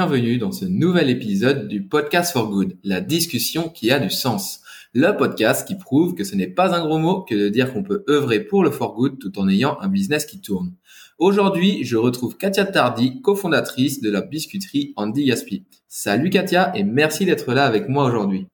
Bienvenue 0.00 0.38
dans 0.38 0.50
ce 0.50 0.64
nouvel 0.64 1.10
épisode 1.10 1.68
du 1.68 1.82
Podcast 1.86 2.32
for 2.32 2.48
Good, 2.48 2.78
la 2.82 3.02
discussion 3.02 3.68
qui 3.68 3.90
a 3.90 3.98
du 3.98 4.08
sens. 4.08 4.62
Le 4.94 5.14
podcast 5.14 5.68
qui 5.68 5.76
prouve 5.76 6.14
que 6.14 6.24
ce 6.24 6.34
n'est 6.34 6.46
pas 6.46 6.74
un 6.74 6.86
gros 6.86 6.96
mot 6.96 7.20
que 7.20 7.34
de 7.34 7.50
dire 7.50 7.70
qu'on 7.70 7.82
peut 7.82 8.02
œuvrer 8.08 8.40
pour 8.40 8.64
le 8.64 8.70
for 8.70 8.94
good 8.94 9.18
tout 9.18 9.38
en 9.38 9.46
ayant 9.46 9.78
un 9.82 9.88
business 9.88 10.24
qui 10.24 10.40
tourne. 10.40 10.74
Aujourd'hui, 11.18 11.84
je 11.84 11.98
retrouve 11.98 12.38
Katia 12.38 12.64
Tardy, 12.64 13.20
cofondatrice 13.20 14.00
de 14.00 14.10
la 14.10 14.22
biscuiterie 14.22 14.94
Andy 14.96 15.26
Gaspi. 15.26 15.66
Salut 15.86 16.30
Katia 16.30 16.72
et 16.74 16.82
merci 16.82 17.26
d'être 17.26 17.52
là 17.52 17.66
avec 17.66 17.90
moi 17.90 18.06
aujourd'hui. 18.06 18.46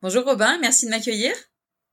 Bonjour 0.00 0.24
Robin, 0.24 0.56
merci 0.62 0.86
de 0.86 0.90
m'accueillir. 0.90 1.34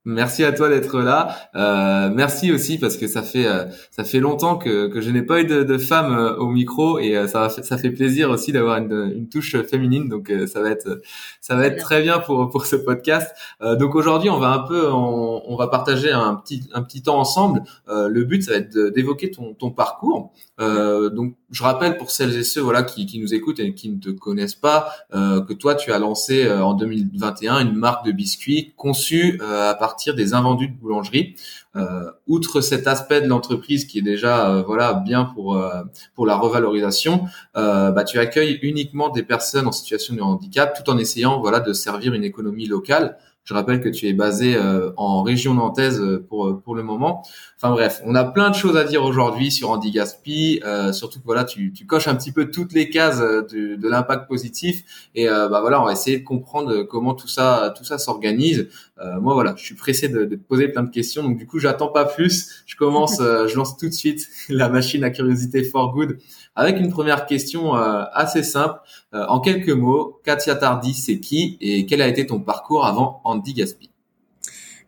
Merci 0.04 0.44
à 0.44 0.52
toi 0.52 0.68
d'être 0.68 1.00
là. 1.00 1.36
Euh, 1.54 2.10
merci 2.12 2.52
aussi 2.52 2.80
parce 2.80 2.98
que 2.98 3.06
ça 3.06 3.22
fait 3.22 3.46
euh, 3.46 3.66
ça 3.92 4.04
fait 4.04 4.20
longtemps 4.20 4.58
que, 4.58 4.88
que 4.88 5.00
je 5.00 5.12
n'ai 5.12 5.22
pas 5.22 5.42
eu 5.42 5.46
de, 5.46 5.62
de 5.62 5.78
femme 5.78 6.18
euh, 6.18 6.36
au 6.38 6.48
micro 6.48 6.98
et 6.98 7.16
euh, 7.16 7.28
ça 7.28 7.50
ça 7.50 7.78
fait 7.78 7.92
plaisir 7.92 8.32
aussi 8.32 8.52
d'avoir 8.52 8.78
une, 8.78 9.14
une, 9.16 9.30
touche 9.30 9.56
féminine 9.62 10.10
donc 10.10 10.34
ça 10.48 10.60
va 10.60 10.72
être 10.72 11.02
ça 11.40 11.56
va 11.56 11.68
être 11.68 11.80
très 11.80 12.02
bien 12.02 12.18
pour 12.18 12.50
pour 12.50 12.66
ce 12.66 12.76
podcast. 12.76 13.32
donc 13.62 13.94
aujourd'hui 13.94 14.32
on 14.32 14.40
va 14.40 14.50
un 14.50 14.68
peu 14.68 14.92
on, 14.92 15.44
on, 15.46 15.56
va 15.56 15.68
partager 15.68 16.12
un 16.12 16.34
petit 16.34 16.64
un 16.74 16.82
petit 16.82 17.04
temps 17.04 17.20
ensemble. 17.20 17.62
le 17.88 18.24
but 18.24 18.42
ça 18.42 18.54
va 18.54 18.58
être 18.58 18.76
d'évoquer 18.76 19.30
ton 19.30 19.54
ton 19.54 19.70
parcours. 19.70 20.34
donc 20.58 21.36
je 21.52 21.64
rappelle 21.64 21.98
pour 21.98 22.10
celles 22.10 22.36
et 22.36 22.44
ceux 22.44 22.62
voilà 22.62 22.82
qui, 22.84 23.06
qui 23.06 23.20
nous 23.20 23.34
écoutent 23.34 23.60
et 23.60 23.74
qui 23.76 23.90
ne 23.90 24.00
te 24.00 24.10
connaissent 24.10 24.56
pas 24.56 24.92
que 25.12 25.54
toi 25.54 25.76
tu 25.76 25.92
as 25.94 26.00
lancé 26.00 26.52
en 26.52 26.74
2021 26.74 27.60
une 27.60 27.76
marque 27.76 28.06
de 28.06 28.12
biscuits 28.12 28.74
conçue 28.76 29.40
à 29.42 29.76
partir 29.76 29.91
partir 29.92 30.16
des 30.16 30.34
invendus 30.34 30.70
de 30.70 30.74
boulangerie. 30.74 31.36
Euh, 31.76 32.10
outre 32.26 32.62
cet 32.62 32.88
aspect 32.88 33.20
de 33.20 33.28
l'entreprise 33.28 33.84
qui 33.86 34.00
est 34.00 34.02
déjà 34.14 34.50
euh, 34.50 34.62
voilà 34.62 34.94
bien 34.94 35.26
pour 35.26 35.58
euh, 35.58 35.84
pour 36.16 36.26
la 36.26 36.38
revalorisation, 36.38 37.26
bah, 37.54 38.04
tu 38.06 38.18
accueilles 38.20 38.58
uniquement 38.62 39.10
des 39.10 39.24
personnes 39.24 39.68
en 39.68 39.74
situation 39.74 40.16
de 40.16 40.22
handicap 40.22 40.70
tout 40.78 40.90
en 40.90 40.98
essayant 40.98 41.42
voilà 41.42 41.60
de 41.60 41.74
servir 41.74 42.14
une 42.14 42.24
économie 42.24 42.68
locale. 42.68 43.18
Je 43.44 43.56
rappelle 43.56 43.82
que 43.82 43.90
tu 43.90 44.08
es 44.08 44.14
basé 44.14 44.56
euh, 44.56 44.92
en 44.98 45.24
région 45.24 45.56
nantaise 45.56 46.00
euh, 46.00 46.24
pour 46.30 46.48
euh, 46.48 46.62
pour 46.64 46.76
le 46.76 46.84
moment. 46.84 47.24
Enfin 47.58 47.72
bref, 47.72 48.00
on 48.06 48.14
a 48.14 48.24
plein 48.24 48.52
de 48.52 48.56
choses 48.56 48.78
à 48.78 48.84
dire 48.84 49.04
aujourd'hui 49.04 49.52
sur 49.52 49.72
Andy 49.72 49.92
Gaspi. 49.92 50.62
surtout 50.94 51.20
que 51.20 51.26
voilà, 51.26 51.44
tu, 51.44 51.74
tu 51.74 51.86
coches 51.86 52.08
un 52.08 52.16
petit 52.16 52.32
peu 52.32 52.50
toutes 52.50 52.74
les 52.74 52.90
cases 52.90 53.20
de, 53.20 53.76
de 53.76 53.90
l'impact 53.90 54.28
positif. 54.28 55.10
Et 55.14 55.28
bah 55.28 55.60
voilà, 55.62 55.80
on 55.80 55.86
va 55.86 55.92
essayer 55.92 56.18
de 56.18 56.24
comprendre 56.24 56.82
comment 56.84 57.14
tout 57.14 57.28
ça 57.28 57.72
tout 57.78 57.84
ça 57.84 58.00
s'organise. 58.00 58.68
moi 58.98 59.36
voilà, 59.36 59.54
je 59.58 59.64
suis 59.64 59.76
pressé 59.76 60.10
de, 60.10 60.26
de 60.26 60.36
poser 60.36 60.70
plein 60.70 60.82
de 60.82 60.90
questions. 60.90 61.22
Donc 61.22 61.38
du 61.38 61.46
coup, 61.46 61.60
j'attends 61.60 61.90
pas 61.90 62.06
plus. 62.06 62.64
Je 62.66 62.76
commence, 62.76 63.18
je 63.20 63.56
lance 63.56 63.78
tout 63.78 63.88
de 63.88 63.94
suite 63.94 64.28
la 64.50 64.68
machine 64.68 65.04
à 65.04 65.12
curiosité 65.12 65.64
for 65.64 65.94
good 65.94 66.18
avec 66.56 66.80
une 66.80 66.90
première 66.90 67.28
question 67.28 67.76
assez 67.76 68.44
simple. 68.44 68.80
en 69.14 69.40
quelques 69.40 69.70
mots, 69.70 70.20
Katia 70.24 70.56
Tardy, 70.56 70.96
c'est 70.96 71.20
qui 71.20 71.58
et 71.62 71.86
quel 71.86 72.02
a 72.02 72.08
été 72.08 72.26
ton 72.26 72.40
parcours 72.40 72.86
avant 72.86 73.22
Gaspi 73.36 73.90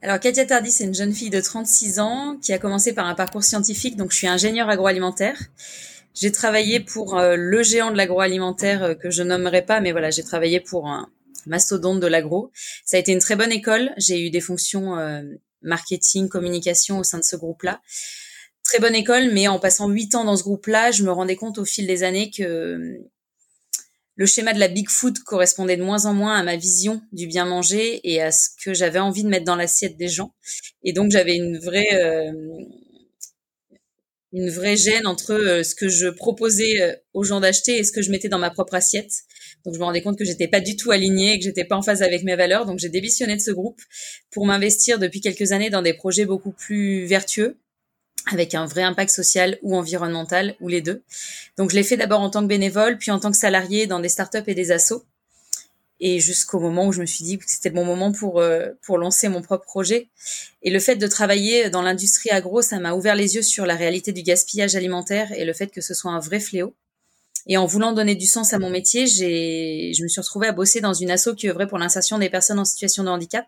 alors 0.03 0.19
Katia 0.19 0.45
Tardy, 0.45 0.69
c'est 0.69 0.83
une 0.83 0.93
jeune 0.93 1.13
fille 1.13 1.29
de 1.29 1.39
36 1.39 2.01
ans 2.01 2.37
qui 2.41 2.51
a 2.51 2.57
commencé 2.57 2.91
par 2.91 3.07
un 3.07 3.15
parcours 3.15 3.41
scientifique. 3.41 3.95
Donc 3.95 4.11
je 4.11 4.17
suis 4.17 4.27
ingénieure 4.27 4.67
agroalimentaire. 4.67 5.37
J'ai 6.13 6.29
travaillé 6.31 6.81
pour 6.81 7.17
euh, 7.17 7.35
le 7.37 7.63
géant 7.63 7.89
de 7.89 7.95
l'agroalimentaire 7.95 8.83
euh, 8.83 8.95
que 8.95 9.09
je 9.09 9.23
nommerai 9.23 9.61
pas, 9.61 9.79
mais 9.79 9.93
voilà, 9.93 10.11
j'ai 10.11 10.23
travaillé 10.23 10.59
pour 10.59 10.87
un 10.87 11.09
mastodonte 11.45 12.01
de 12.01 12.07
l'agro. 12.07 12.51
Ça 12.85 12.97
a 12.97 12.99
été 12.99 13.13
une 13.13 13.19
très 13.19 13.37
bonne 13.37 13.53
école. 13.53 13.91
J'ai 13.95 14.27
eu 14.27 14.29
des 14.29 14.41
fonctions 14.41 14.97
euh, 14.97 15.21
marketing, 15.61 16.27
communication 16.27 16.99
au 16.99 17.03
sein 17.03 17.17
de 17.17 17.23
ce 17.23 17.37
groupe-là. 17.37 17.81
Très 18.65 18.79
bonne 18.79 18.95
école, 18.95 19.31
mais 19.31 19.47
en 19.47 19.57
passant 19.57 19.87
huit 19.87 20.15
ans 20.15 20.25
dans 20.25 20.35
ce 20.35 20.43
groupe-là, 20.43 20.91
je 20.91 21.03
me 21.03 21.11
rendais 21.11 21.37
compte 21.37 21.57
au 21.57 21.65
fil 21.65 21.87
des 21.87 22.03
années 22.03 22.29
que 22.29 22.99
le 24.15 24.25
schéma 24.25 24.53
de 24.53 24.59
la 24.59 24.67
big 24.67 24.89
food 24.89 25.19
correspondait 25.19 25.77
de 25.77 25.83
moins 25.83 26.05
en 26.05 26.13
moins 26.13 26.37
à 26.37 26.43
ma 26.43 26.55
vision 26.55 27.01
du 27.11 27.27
bien 27.27 27.45
manger 27.45 27.99
et 28.03 28.21
à 28.21 28.31
ce 28.31 28.49
que 28.63 28.73
j'avais 28.73 28.99
envie 28.99 29.23
de 29.23 29.29
mettre 29.29 29.45
dans 29.45 29.55
l'assiette 29.55 29.97
des 29.97 30.07
gens. 30.07 30.33
Et 30.83 30.93
donc 30.93 31.11
j'avais 31.11 31.35
une 31.35 31.57
vraie 31.57 31.95
euh, 31.95 32.31
une 34.33 34.49
vraie 34.49 34.77
gêne 34.77 35.05
entre 35.05 35.33
euh, 35.33 35.63
ce 35.63 35.75
que 35.75 35.89
je 35.89 36.07
proposais 36.07 36.81
euh, 36.81 36.95
aux 37.13 37.23
gens 37.23 37.39
d'acheter 37.39 37.77
et 37.77 37.83
ce 37.83 37.91
que 37.91 38.01
je 38.01 38.11
mettais 38.11 38.29
dans 38.29 38.39
ma 38.39 38.49
propre 38.49 38.75
assiette. 38.75 39.11
Donc 39.65 39.75
je 39.75 39.79
me 39.79 39.85
rendais 39.85 40.01
compte 40.01 40.17
que 40.17 40.25
j'étais 40.25 40.47
pas 40.47 40.59
du 40.59 40.75
tout 40.75 40.91
alignée 40.91 41.33
et 41.33 41.39
que 41.39 41.45
j'étais 41.45 41.65
pas 41.65 41.75
en 41.75 41.81
phase 41.81 42.01
avec 42.01 42.23
mes 42.23 42.35
valeurs. 42.35 42.65
Donc 42.65 42.79
j'ai 42.79 42.89
démissionné 42.89 43.35
de 43.35 43.41
ce 43.41 43.51
groupe 43.51 43.81
pour 44.31 44.45
m'investir 44.45 44.99
depuis 44.99 45.21
quelques 45.21 45.51
années 45.51 45.69
dans 45.69 45.81
des 45.81 45.93
projets 45.93 46.25
beaucoup 46.25 46.51
plus 46.51 47.05
vertueux 47.05 47.57
avec 48.31 48.55
un 48.55 48.65
vrai 48.65 48.83
impact 48.83 49.11
social 49.11 49.57
ou 49.61 49.75
environnemental, 49.75 50.55
ou 50.61 50.67
les 50.67 50.81
deux. 50.81 51.03
Donc 51.57 51.71
je 51.71 51.75
l'ai 51.75 51.83
fait 51.83 51.97
d'abord 51.97 52.21
en 52.21 52.29
tant 52.29 52.41
que 52.41 52.47
bénévole, 52.47 52.97
puis 52.97 53.11
en 53.11 53.19
tant 53.19 53.31
que 53.31 53.37
salarié 53.37 53.87
dans 53.87 53.99
des 53.99 54.09
startups 54.09 54.43
et 54.47 54.55
des 54.55 54.71
assos. 54.71 55.03
Et 55.99 56.19
jusqu'au 56.19 56.59
moment 56.59 56.87
où 56.87 56.91
je 56.91 57.01
me 57.01 57.05
suis 57.05 57.23
dit 57.23 57.37
que 57.37 57.45
c'était 57.47 57.69
le 57.69 57.75
bon 57.75 57.85
moment 57.85 58.11
pour, 58.11 58.39
euh, 58.39 58.69
pour 58.81 58.97
lancer 58.97 59.29
mon 59.29 59.41
propre 59.41 59.65
projet. 59.65 60.09
Et 60.61 60.69
le 60.69 60.79
fait 60.79 60.95
de 60.95 61.07
travailler 61.07 61.69
dans 61.69 61.81
l'industrie 61.81 62.29
agro, 62.29 62.61
ça 62.61 62.79
m'a 62.79 62.93
ouvert 62.93 63.15
les 63.15 63.35
yeux 63.35 63.41
sur 63.41 63.65
la 63.65 63.75
réalité 63.75 64.11
du 64.11 64.21
gaspillage 64.21 64.75
alimentaire 64.75 65.31
et 65.33 65.45
le 65.45 65.53
fait 65.53 65.67
que 65.67 65.81
ce 65.81 65.93
soit 65.93 66.11
un 66.11 66.19
vrai 66.19 66.39
fléau. 66.39 66.73
Et 67.47 67.57
en 67.57 67.65
voulant 67.65 67.91
donner 67.91 68.15
du 68.15 68.25
sens 68.25 68.53
à 68.53 68.59
mon 68.59 68.69
métier, 68.69 69.05
j'ai, 69.05 69.91
je 69.93 70.03
me 70.03 70.07
suis 70.07 70.21
retrouvée 70.21 70.47
à 70.47 70.53
bosser 70.53 70.79
dans 70.79 70.93
une 70.93 71.11
asso 71.11 71.29
qui 71.35 71.49
œuvrait 71.49 71.67
pour 71.67 71.77
l'insertion 71.77 72.17
des 72.17 72.29
personnes 72.29 72.59
en 72.59 72.65
situation 72.65 73.03
de 73.03 73.09
handicap. 73.09 73.45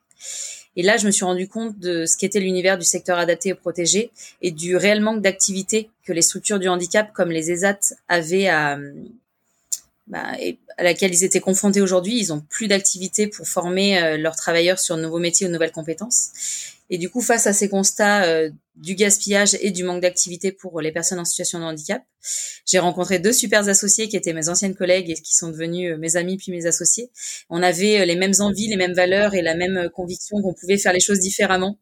Et 0.75 0.83
là, 0.83 0.97
je 0.97 1.06
me 1.06 1.11
suis 1.11 1.23
rendu 1.23 1.47
compte 1.47 1.79
de 1.79 2.06
ce 2.06 2.17
qu'était 2.17 2.41
l'univers 2.41 2.78
du 2.78 2.85
secteur 2.85 3.17
adapté 3.17 3.50
et 3.50 3.53
protégé 3.53 4.11
et 4.41 4.51
du 4.51 4.75
réel 4.75 5.00
manque 5.00 5.22
d'activité 5.22 5.89
que 6.03 6.11
les 6.11 6.22
structures 6.22 6.59
du 6.59 6.67
handicap 6.67 7.13
comme 7.13 7.31
les 7.31 7.51
ESAT 7.51 7.79
avaient 8.09 8.47
à, 8.47 8.78
bah, 10.07 10.33
à 10.77 10.83
laquelle 10.83 11.13
ils 11.13 11.23
étaient 11.23 11.39
confrontés 11.39 11.81
aujourd'hui. 11.81 12.17
Ils 12.19 12.33
ont 12.33 12.41
plus 12.41 12.67
d'activité 12.67 13.27
pour 13.27 13.47
former 13.47 13.97
euh, 13.97 14.17
leurs 14.17 14.35
travailleurs 14.35 14.79
sur 14.79 14.97
de 14.97 15.01
nouveaux 15.01 15.19
métiers 15.19 15.47
ou 15.47 15.50
nouvelles 15.50 15.72
compétences. 15.72 16.75
Et 16.90 16.97
du 16.97 17.09
coup, 17.09 17.22
face 17.22 17.47
à 17.47 17.53
ces 17.53 17.68
constats 17.68 18.25
euh, 18.25 18.50
du 18.75 18.96
gaspillage 18.96 19.57
et 19.59 19.72
du 19.72 19.84
manque 19.84 20.01
d'activité 20.01 20.51
pour 20.51 20.81
les 20.81 20.91
personnes 20.91 21.19
en 21.19 21.25
situation 21.25 21.59
de 21.59 21.63
handicap, 21.63 22.03
j'ai 22.66 22.79
rencontré 22.79 23.19
deux 23.19 23.34
super 23.34 23.68
associés 23.68 24.07
qui 24.07 24.18
étaient 24.18 24.34
mes 24.34 24.50
anciennes 24.50 24.75
collègues 24.75 25.09
et 25.09 25.16
qui 25.16 25.34
sont 25.35 25.50
devenus 25.50 25.94
euh, 25.94 25.97
mes 25.97 26.16
amis 26.16 26.38
puis 26.38 26.51
mes 26.51 26.68
associés. 26.68 27.12
On 27.50 27.63
avait 27.63 28.01
euh, 28.01 28.06
les 28.06 28.16
mêmes 28.16 28.35
envies, 28.40 28.68
les 28.68 28.75
mêmes 28.75 28.94
valeurs 28.94 29.34
et 29.34 29.41
la 29.41 29.56
même 29.56 29.90
conviction 29.90 30.41
qu'on 30.41 30.53
pouvait 30.53 30.78
faire 30.78 30.94
les 30.94 31.00
choses 31.00 31.19
différemment 31.19 31.79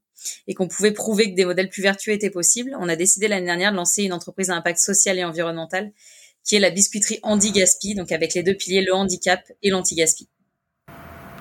et 0.48 0.54
qu'on 0.54 0.70
pouvait 0.70 0.92
prouver 0.92 1.32
que 1.32 1.36
des 1.36 1.46
modèles 1.46 1.70
plus 1.70 1.82
vertueux 1.82 2.14
étaient 2.14 2.30
possibles. 2.30 2.76
On 2.80 2.88
a 2.88 2.96
décidé 2.96 3.28
l'année 3.28 3.46
dernière 3.46 3.72
de 3.72 3.78
lancer 3.78 4.04
une 4.04 4.14
entreprise 4.14 4.50
à 4.50 4.56
impact 4.56 4.80
social 4.80 5.20
et 5.20 5.24
environnemental 5.26 5.92
qui 6.46 6.56
est 6.56 6.60
la 6.60 6.72
biscuiterie 6.72 7.20
Andy 7.24 7.52
Gaspi, 7.52 7.96
donc 7.96 8.12
avec 8.12 8.34
les 8.34 8.44
deux 8.44 8.56
piliers, 8.56 8.82
le 8.82 8.94
handicap 8.94 9.42
et 9.62 9.70
l'anti-gaspi. 9.70 10.28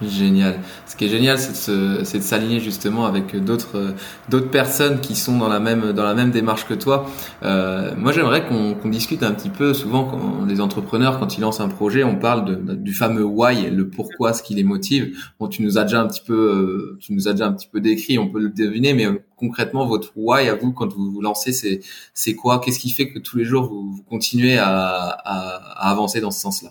Génial. 0.09 0.59
Ce 0.87 0.97
qui 0.97 1.05
est 1.05 1.09
génial, 1.09 1.39
c'est 1.39 1.71
de, 1.71 2.23
s'aligner 2.23 2.61
justement 2.61 3.07
avec 3.07 3.37
d'autres 3.37 3.77
euh, 3.77 3.93
d'autres 4.29 4.51
personnes 4.51 5.01
qui 5.01 5.15
sont 5.15 5.39
dans 5.39 5.49
la 5.49 5.61
même 5.61 5.93
dans 5.93 6.03
la 6.03 6.15
même 6.15 6.31
démarche 6.31 6.67
que 6.67 6.75
toi. 6.75 7.07
Euh, 7.43 7.95
moi, 7.97 8.11
j'aimerais 8.13 8.47
qu'on 8.47 8.89
discute 8.89 9.23
un 9.23 9.33
petit 9.33 9.51
peu. 9.51 9.75
Souvent, 9.75 10.05
quand 10.05 10.45
les 10.47 10.61
entrepreneurs, 10.61 11.21
quand 11.21 11.37
ils 11.37 11.41
lancent 11.41 11.61
un 11.61 11.69
projet, 11.69 12.05
on 12.05 12.17
parle 12.17 12.45
de, 12.45 12.75
du 12.75 12.95
fameux 12.95 13.25
why, 13.25 13.71
le 13.71 13.89
pourquoi, 13.89 14.33
ce 14.33 14.43
qui 14.43 14.55
les 14.55 14.65
motive. 14.65 15.17
Bon, 15.39 15.47
tu 15.49 15.63
nous 15.63 15.79
as 15.79 15.85
déjà 15.85 16.01
un 16.01 16.09
petit 16.09 16.23
peu, 16.27 16.35
euh, 16.35 16.99
tu 17.01 17.13
nous 17.13 17.29
as 17.29 17.33
déjà 17.33 17.47
un 17.47 17.53
petit 17.53 17.69
peu 17.69 17.81
décrit, 17.81 18.19
on 18.19 18.29
peut 18.29 18.41
le 18.41 18.51
deviner, 18.51 18.95
mais 18.95 19.07
concrètement, 19.37 19.87
votre 19.87 20.13
why 20.17 20.49
à 20.49 20.55
vous 20.55 20.73
quand 20.73 20.93
vous 20.93 21.13
vous 21.13 21.21
lancez, 21.21 21.53
c'est 21.53 21.81
c'est 22.15 22.35
quoi? 22.35 22.61
Qu'est-ce 22.61 22.79
qui 22.81 22.91
fait 22.91 23.09
que 23.11 23.19
tous 23.19 23.37
les 23.37 23.45
jours 23.45 23.67
vous, 23.67 23.93
vous 23.93 24.03
continuez 24.03 24.59
à, 24.59 24.69
à, 24.69 25.87
à 25.87 25.91
avancer 25.91 26.21
dans 26.21 26.31
ce 26.31 26.41
sens-là? 26.41 26.71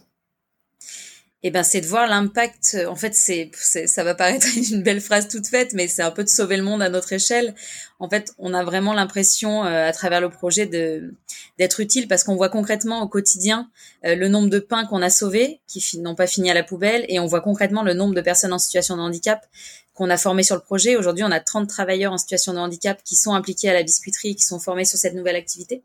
Eh 1.44 1.50
ben 1.50 1.64
c'est 1.64 1.82
de 1.82 1.88
voir 1.88 2.08
l'impact. 2.08 2.78
En 2.88 2.96
fait, 2.96 3.16
c'est, 3.16 3.50
ça 3.88 4.04
va 4.04 4.14
paraître 4.14 4.48
une 4.72 4.84
belle 4.84 5.02
phrase 5.02 5.28
toute 5.28 5.48
faite, 5.48 5.74
mais 5.74 5.88
c'est 5.88 6.04
un 6.04 6.12
peu 6.12 6.24
de 6.24 6.30
sauver 6.30 6.58
le 6.58 6.64
monde 6.64 6.82
à 6.82 6.90
notre 6.90 7.14
échelle. 7.14 7.56
En 8.00 8.10
fait, 8.10 8.34
on 8.38 8.54
a 8.54 8.64
vraiment 8.64 8.94
l'impression 8.94 9.66
euh, 9.66 9.88
à 9.88 9.92
travers 9.92 10.22
le 10.22 10.30
projet 10.30 10.66
de 10.68 11.14
d'être 11.58 11.80
utile 11.80 12.08
parce 12.08 12.24
qu'on 12.24 12.36
voit 12.36 12.50
concrètement 12.50 13.02
au 13.02 13.08
quotidien 13.08 13.70
euh, 14.06 14.16
le 14.16 14.28
nombre 14.28 14.50
de 14.50 14.60
pains 14.60 14.86
qu'on 14.86 15.02
a 15.02 15.10
sauvés 15.10 15.62
qui 15.68 16.00
n'ont 16.00 16.16
pas 16.16 16.28
fini 16.28 16.50
à 16.50 16.54
la 16.54 16.64
poubelle 16.64 17.06
et 17.08 17.20
on 17.20 17.26
voit 17.26 17.42
concrètement 17.42 17.84
le 17.84 17.94
nombre 17.94 18.14
de 18.14 18.22
personnes 18.22 18.54
en 18.54 18.60
situation 18.60 18.96
de 18.98 19.02
handicap 19.02 19.46
qu'on 19.94 20.10
a 20.10 20.18
formées 20.18 20.44
sur 20.44 20.56
le 20.56 20.62
projet. 20.62 20.96
Aujourd'hui, 20.96 21.24
on 21.24 21.32
a 21.32 21.40
30 21.40 21.68
travailleurs 21.68 22.14
en 22.14 22.18
situation 22.18 22.54
de 22.54 22.60
handicap 22.60 23.04
qui 23.04 23.16
sont 23.16 23.34
impliqués 23.34 23.70
à 23.70 23.74
la 23.74 23.84
biscuiterie 23.84 24.30
et 24.30 24.36
qui 24.36 24.44
sont 24.44 24.60
formés 24.60 24.86
sur 24.86 24.98
cette 24.98 25.16
nouvelle 25.16 25.36
activité. 25.36 25.84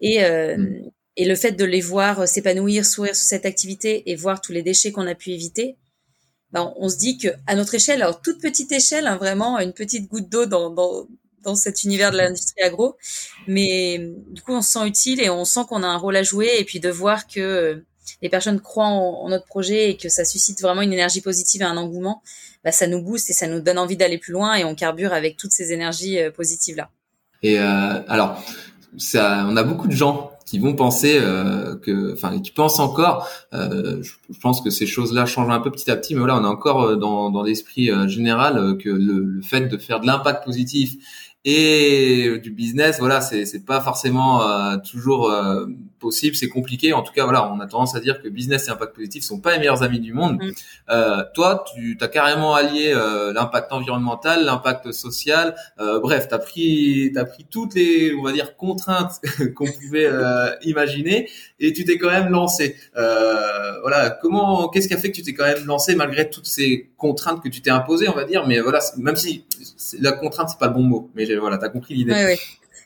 Et 0.00 0.24
euh, 0.24 0.56
mmh 0.56 0.90
et 1.16 1.24
le 1.24 1.36
fait 1.36 1.52
de 1.52 1.64
les 1.64 1.80
voir 1.80 2.20
euh, 2.20 2.26
s'épanouir, 2.26 2.84
sourire 2.84 3.14
sur 3.14 3.26
cette 3.26 3.46
activité 3.46 4.10
et 4.10 4.16
voir 4.16 4.40
tous 4.40 4.52
les 4.52 4.62
déchets 4.62 4.92
qu'on 4.92 5.06
a 5.06 5.14
pu 5.14 5.30
éviter, 5.30 5.76
ben, 6.52 6.72
on 6.76 6.88
se 6.88 6.96
dit 6.96 7.18
que 7.18 7.28
à 7.46 7.56
notre 7.56 7.74
échelle, 7.74 8.02
alors 8.02 8.20
toute 8.20 8.40
petite 8.40 8.70
échelle, 8.72 9.06
hein, 9.06 9.16
vraiment 9.16 9.58
une 9.58 9.72
petite 9.72 10.08
goutte 10.08 10.28
d'eau 10.28 10.46
dans, 10.46 10.70
dans, 10.70 11.08
dans 11.42 11.54
cet 11.54 11.84
univers 11.84 12.10
de 12.10 12.16
l'industrie 12.16 12.62
agro, 12.62 12.96
mais 13.46 13.98
du 14.30 14.40
coup 14.42 14.52
on 14.52 14.62
se 14.62 14.70
sent 14.70 14.86
utile 14.86 15.20
et 15.20 15.30
on 15.30 15.44
sent 15.44 15.60
qu'on 15.68 15.82
a 15.82 15.86
un 15.86 15.96
rôle 15.96 16.16
à 16.16 16.22
jouer 16.22 16.50
et 16.58 16.64
puis 16.64 16.78
de 16.80 16.88
voir 16.88 17.26
que 17.26 17.40
euh, 17.40 17.84
les 18.22 18.28
personnes 18.28 18.60
croient 18.60 18.86
en, 18.86 19.28
notre 19.28 19.46
projet 19.46 19.90
et 19.90 19.96
que 19.96 20.08
ça 20.08 20.24
suscite 20.24 20.60
vraiment 20.60 20.82
une 20.82 20.92
énergie 20.92 21.20
positive 21.20 21.62
et 21.62 21.64
un 21.64 21.76
engouement, 21.76 22.22
ben, 22.62 22.70
ça 22.70 22.86
nous 22.86 23.02
booste 23.02 23.30
et 23.30 23.32
ça 23.32 23.46
nous 23.46 23.60
donne 23.60 23.78
envie 23.78 23.96
d'aller 23.96 24.18
plus 24.18 24.32
loin 24.32 24.54
et 24.54 24.64
on 24.64 24.74
carbure 24.74 25.12
avec 25.12 25.36
toutes 25.36 25.52
ces 25.52 25.72
énergies 25.72 26.18
euh, 26.18 26.30
positives 26.30 26.76
là. 26.76 26.90
Et 27.42 27.58
euh, 27.58 28.00
alors, 28.08 28.42
ça, 28.96 29.44
on 29.48 29.56
a 29.56 29.62
beaucoup 29.62 29.86
de 29.86 29.92
gens 29.92 30.30
qui 30.54 30.60
vont 30.60 30.74
penser 30.74 31.18
que, 31.82 32.12
enfin, 32.12 32.38
qui 32.40 32.52
pensent 32.52 32.78
encore. 32.78 33.28
Je, 33.52 34.02
je, 34.02 34.38
pense 34.40 34.60
que 34.60 34.70
ces 34.70 34.86
choses-là 34.86 35.26
changent 35.26 35.50
un 35.50 35.58
peu 35.58 35.70
petit 35.70 35.90
à 35.90 35.96
petit, 35.96 36.14
mais 36.14 36.20
voilà, 36.20 36.38
on 36.38 36.44
est 36.44 36.46
encore 36.46 36.96
dans, 36.96 37.30
dans 37.30 37.42
l'esprit 37.42 37.90
général 38.08 38.78
que 38.78 38.88
le, 38.88 39.24
le 39.24 39.42
fait 39.42 39.62
de 39.62 39.76
faire 39.78 40.00
de 40.00 40.06
l'impact 40.06 40.44
positif 40.44 40.96
et 41.44 42.38
du 42.42 42.50
business 42.50 42.98
voilà 42.98 43.20
c'est 43.20 43.64
pas 43.66 43.80
forcément 43.80 44.42
euh, 44.42 44.76
toujours 44.78 45.30
euh, 45.30 45.66
possible 45.98 46.36
c'est 46.36 46.48
compliqué. 46.48 46.92
En 46.92 47.02
tout 47.02 47.12
cas 47.12 47.24
voilà 47.24 47.50
on 47.52 47.60
a 47.60 47.66
tendance 47.66 47.94
à 47.94 48.00
dire 48.00 48.20
que 48.22 48.28
business 48.28 48.68
et 48.68 48.70
impact 48.70 48.94
positif 48.94 49.24
sont 49.24 49.40
pas 49.40 49.52
les 49.52 49.58
meilleurs 49.58 49.82
amis 49.82 50.00
du 50.00 50.12
monde. 50.12 50.42
Mm. 50.42 50.50
euh, 50.90 51.24
toi 51.34 51.64
tu 51.74 51.96
as 52.00 52.08
carrément 52.08 52.54
allié 52.54 52.92
euh, 52.94 53.32
l'impact 53.32 53.72
environnemental 53.72 54.44
l'impact 54.44 54.92
social. 54.92 55.54
Bref 55.78 56.28
tu 56.28 56.34
as 56.34 56.38
pris 56.38 57.10
t'as 57.14 57.24
pris 57.24 57.46
toutes 57.48 57.74
les 57.74 58.14
on 58.14 58.22
va 58.22 58.32
dire 58.32 58.56
contraintes 58.56 59.20
qu'on 59.54 59.66
pouvait 59.66 60.10
imaginer 60.62 61.28
et 61.60 61.72
tu 61.72 61.84
t'es 61.84 61.98
quand 61.98 62.10
même 62.10 62.28
lancé. 62.28 62.76
Voilà 62.94 64.10
comment 64.20 64.68
qu'est-ce 64.68 64.88
qui 64.88 64.94
a 64.94 64.98
fait 64.98 65.10
que 65.10 65.16
tu 65.16 65.22
t'es 65.22 65.34
quand 65.34 65.44
même 65.44 65.64
lancé 65.66 65.94
malgré 65.94 66.28
toutes 66.28 66.46
ces 66.46 66.90
contraintes 66.96 67.42
que 67.42 67.48
tu 67.48 67.60
t'es 67.60 67.70
imposées 67.70 68.08
on 68.08 68.14
va 68.14 68.24
dire? 68.24 68.46
Mais 68.46 68.60
voilà 68.60 68.80
même 68.98 69.16
si 69.16 69.44
la 70.00 70.12
contrainte 70.12 70.48
c'est 70.50 70.58
pas 70.58 70.68
le 70.68 70.74
bon 70.74 70.82
mot 70.82 71.10
mais 71.14 71.24
voilà, 71.36 71.58
t'as 71.58 71.68
compris 71.68 71.94
l'idée. 71.94 72.36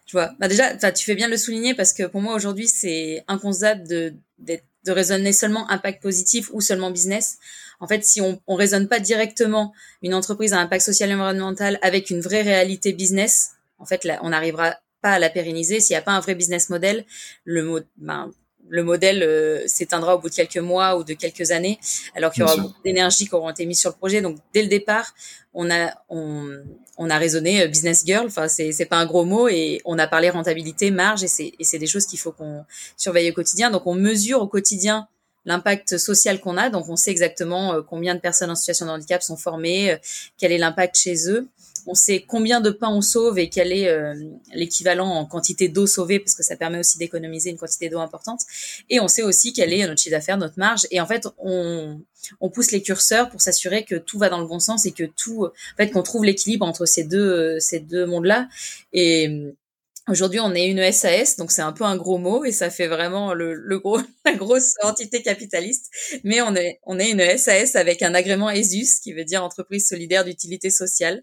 Je 0.09 0.13
vois. 0.13 0.33
Bah 0.41 0.49
déjà, 0.49 0.75
tu 0.91 1.05
fais 1.05 1.15
bien 1.15 1.27
de 1.27 1.33
le 1.33 1.37
souligner 1.37 1.75
parce 1.75 1.93
que 1.93 2.05
pour 2.05 2.23
moi 2.23 2.35
aujourd'hui, 2.35 2.67
c'est 2.67 3.25
inconcevable 3.29 3.87
de, 3.87 4.15
de 4.39 4.93
raisonner 4.93 5.33
seulement 5.33 5.71
impact 5.71 6.03
positif 6.03 6.49
ou 6.53 6.63
seulement 6.63 6.91
business. 6.91 7.37
En 7.79 7.87
fait, 7.87 8.05
si 8.05 8.21
on, 8.21 8.41
on 8.47 8.55
raisonne 8.55 8.89
pas 8.89 9.01
directement 9.01 9.73
une 10.03 10.15
entreprise 10.15 10.55
à 10.55 10.59
impact 10.59 10.83
social 10.83 11.11
et 11.11 11.15
environnemental 11.15 11.79
avec 11.83 12.09
une 12.09 12.21
vraie 12.21 12.43
réalité 12.43 12.93
business, 12.93 13.51
en 13.79 13.85
fait, 13.85 14.05
là, 14.05 14.19
on 14.23 14.31
n'arrivera 14.31 14.77
pas 15.03 15.13
à 15.13 15.19
la 15.19 15.29
pérenniser. 15.29 15.79
S'il 15.79 15.95
n'y 15.95 15.99
a 15.99 16.03
pas 16.03 16.13
un 16.13 16.21
vrai 16.21 16.35
business 16.35 16.71
model, 16.71 17.05
le 17.45 17.63
mot, 17.63 17.81
ben, 17.99 18.33
le 18.69 18.83
modèle 18.85 19.23
euh, 19.23 19.67
s'éteindra 19.67 20.17
au 20.17 20.19
bout 20.19 20.31
de 20.31 20.35
quelques 20.35 20.59
mois 20.59 20.97
ou 20.97 21.05
de 21.05 21.15
quelques 21.15 21.51
années, 21.51 21.79
alors 22.15 22.33
qu'il 22.33 22.43
y 22.43 22.45
aura 22.45 22.57
beaucoup 22.57 22.83
d'énergie 22.85 23.29
qui 23.29 23.35
auront 23.35 23.51
été 23.51 23.67
mises 23.67 23.81
sur 23.81 23.91
le 23.91 23.97
projet. 23.97 24.21
Donc 24.21 24.39
dès 24.53 24.63
le 24.63 24.69
départ, 24.69 25.15
on 25.55 25.71
a 25.71 25.93
on, 26.09 26.57
on 26.97 27.11
a 27.11 27.19
raisonné 27.19 27.63
euh, 27.63 27.69
business 27.69 28.05
girl. 28.05 28.27
Enfin 28.27 28.49
c'est 28.49 28.73
c'est 28.73 28.87
pas 28.87 28.97
un 28.97 29.07
gros 29.07 29.25
mot 29.25 29.49
et 29.49 29.81
on 29.85 29.99
a 29.99 30.07
parlé 30.07 30.31
rentabilité, 30.31 30.91
marge 30.91 31.25
et 31.25 31.29
c'est 31.29 31.53
et 31.59 31.65
c'est 31.65 31.79
des 31.79 31.87
choses 31.87 32.07
qu'il 32.07 32.19
faut 32.19 32.33
qu'on 32.33 32.65
surveille 32.97 33.31
au 33.31 33.35
quotidien. 33.35 33.71
Donc 33.71 33.87
on 33.87 33.95
mesure 33.95 34.41
au 34.41 34.49
quotidien 34.49 35.09
l'impact 35.45 35.97
social 35.97 36.41
qu'on 36.41 36.57
a. 36.57 36.69
Donc 36.69 36.89
on 36.89 36.97
sait 36.97 37.11
exactement 37.11 37.75
euh, 37.75 37.83
combien 37.83 38.15
de 38.15 38.21
personnes 38.21 38.51
en 38.51 38.55
situation 38.55 38.87
de 38.87 38.91
handicap 38.91 39.23
sont 39.23 39.37
formées, 39.37 39.99
quel 40.37 40.53
est 40.53 40.59
l'impact 40.59 40.97
chez 40.97 41.31
eux 41.31 41.49
on 41.89 41.95
sait 41.95 42.25
combien 42.27 42.61
de 42.61 42.71
pain 42.71 42.91
on 42.91 43.01
sauve 43.01 43.39
et 43.39 43.49
quel 43.49 43.73
est 43.73 43.89
euh, 43.89 44.15
l'équivalent 44.55 45.09
en 45.09 45.25
quantité 45.25 45.69
d'eau 45.69 45.87
sauvée 45.87 46.21
parce 46.21 46.35
que 46.35 46.43
ça 46.43 46.55
permet 46.55 46.79
aussi 46.79 46.99
d'économiser 46.99 47.51
une 47.51 47.57
quantité 47.57 47.89
d'eau 47.89 47.99
importante. 47.99 48.43
Et 48.91 49.01
on 49.01 49.09
sait 49.09 49.23
aussi 49.23 49.55
quel 49.55 49.73
est 49.73 49.87
notre 49.87 50.01
chiffre 50.01 50.15
d'affaires, 50.15 50.37
notre 50.37 50.59
marge. 50.59 50.87
Et 50.91 51.01
en 51.01 51.07
fait, 51.07 51.27
on, 51.39 52.01
on 52.41 52.51
pousse 52.51 52.73
les 52.73 52.83
curseurs 52.83 53.31
pour 53.31 53.41
s'assurer 53.41 53.85
que 53.85 53.95
tout 53.95 54.19
va 54.19 54.29
dans 54.29 54.41
le 54.41 54.47
bon 54.47 54.61
sens 54.61 54.85
et 54.85 54.93
que 54.93 55.05
tout, 55.05 55.47
en 55.47 55.77
fait, 55.77 55.91
qu'on 55.91 56.03
trouve 56.03 56.25
l'équilibre 56.25 56.67
entre 56.67 56.85
ces 56.85 57.05
deux, 57.05 57.59
ces 57.59 57.81
deux 57.81 58.05
mondes-là. 58.05 58.49
Et 58.93 59.55
Aujourd'hui, 60.09 60.41
on 60.41 60.55
est 60.55 60.69
une 60.69 60.91
SAS, 60.91 61.37
donc 61.37 61.51
c'est 61.51 61.61
un 61.61 61.73
peu 61.73 61.85
un 61.85 61.97
gros 61.97 62.17
mot 62.17 62.43
et 62.45 62.53
ça 62.53 62.71
fait 62.71 62.87
vraiment 62.87 63.35
le, 63.35 63.53
le, 63.53 63.79
gros, 63.79 63.99
la 64.25 64.35
grosse 64.35 64.75
entité 64.83 65.21
capitaliste. 65.21 65.91
Mais 66.25 66.41
on 66.41 66.55
est, 66.55 66.81
on 66.85 66.99
est 66.99 67.11
une 67.11 67.37
SAS 67.37 67.77
avec 67.77 68.01
un 68.01 68.15
agrément 68.15 68.49
ESUS 68.49 69.01
qui 69.03 69.13
veut 69.13 69.25
dire 69.25 69.45
entreprise 69.45 69.87
solidaire 69.87 70.25
d'utilité 70.25 70.71
sociale. 70.71 71.23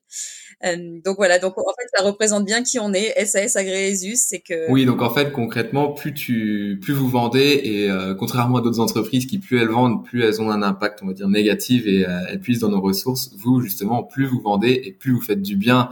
Euh, 0.64 1.00
donc 1.04 1.18
voilà, 1.18 1.40
donc 1.40 1.58
en 1.58 1.74
fait, 1.78 1.88
ça 1.96 2.04
représente 2.04 2.46
bien 2.46 2.64
qui 2.64 2.80
on 2.80 2.94
est. 2.94 3.26
SAS 3.26 3.56
agréé 3.56 3.92
ESUS, 3.92 4.18
c'est 4.18 4.40
que. 4.40 4.72
Oui, 4.72 4.86
donc 4.86 5.02
en 5.02 5.10
fait, 5.10 5.32
concrètement, 5.32 5.92
plus 5.92 6.14
tu, 6.14 6.80
plus 6.82 6.94
vous 6.94 7.10
vendez 7.10 7.62
et 7.64 7.90
euh, 7.90 8.14
contrairement 8.16 8.58
à 8.58 8.62
d'autres 8.62 8.80
entreprises 8.80 9.26
qui 9.26 9.40
plus 9.40 9.60
elles 9.60 9.70
vendent, 9.70 10.06
plus 10.06 10.24
elles 10.24 10.42
ont 10.42 10.52
un 10.52 10.62
impact, 10.62 11.00
on 11.04 11.08
va 11.08 11.14
dire 11.14 11.28
négatif 11.28 11.86
et 11.86 12.06
euh, 12.06 12.20
elles 12.30 12.40
puissent 12.40 12.60
dans 12.60 12.70
nos 12.70 12.82
ressources. 12.82 13.32
Vous, 13.38 13.62
justement, 13.62 14.04
plus 14.04 14.26
vous 14.26 14.40
vendez 14.42 14.82
et 14.86 14.92
plus 14.92 15.12
vous 15.12 15.22
faites 15.22 15.42
du 15.42 15.58
bien 15.58 15.90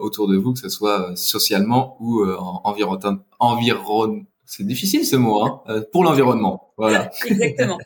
autour 0.00 0.28
de 0.28 0.36
vous, 0.36 0.52
que 0.52 0.58
ce 0.58 0.68
soit 0.68 1.12
socialement 1.14 1.96
ou 2.00 2.24
environnement, 2.38 3.18
environ, 3.38 4.24
c'est 4.46 4.66
difficile 4.66 5.04
ce 5.04 5.16
mot, 5.16 5.42
hein, 5.42 5.62
euh, 5.68 5.82
pour 5.92 6.04
l'environnement. 6.04 6.72
Voilà. 6.76 7.10
exactement. 7.26 7.78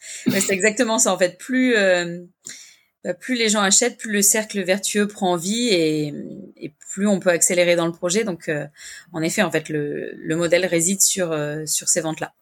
c'est 0.00 0.50
exactement 0.50 0.98
ça 0.98 1.12
en 1.12 1.18
fait. 1.18 1.38
Plus 1.38 1.74
euh, 1.76 2.20
bah, 3.04 3.14
plus 3.14 3.34
les 3.34 3.48
gens 3.48 3.62
achètent, 3.62 3.96
plus 3.96 4.12
le 4.12 4.22
cercle 4.22 4.62
vertueux 4.62 5.08
prend 5.08 5.36
vie 5.36 5.68
et, 5.68 6.12
et 6.56 6.74
plus 6.90 7.06
on 7.06 7.20
peut 7.20 7.30
accélérer 7.30 7.76
dans 7.76 7.86
le 7.86 7.92
projet. 7.92 8.24
Donc, 8.24 8.48
euh, 8.48 8.66
en 9.12 9.22
effet, 9.22 9.42
en 9.42 9.50
fait, 9.50 9.68
le, 9.68 10.12
le 10.14 10.36
modèle 10.36 10.66
réside 10.66 11.00
sur 11.00 11.34
sur 11.66 11.88
ces 11.88 12.00
ventes-là. 12.00 12.34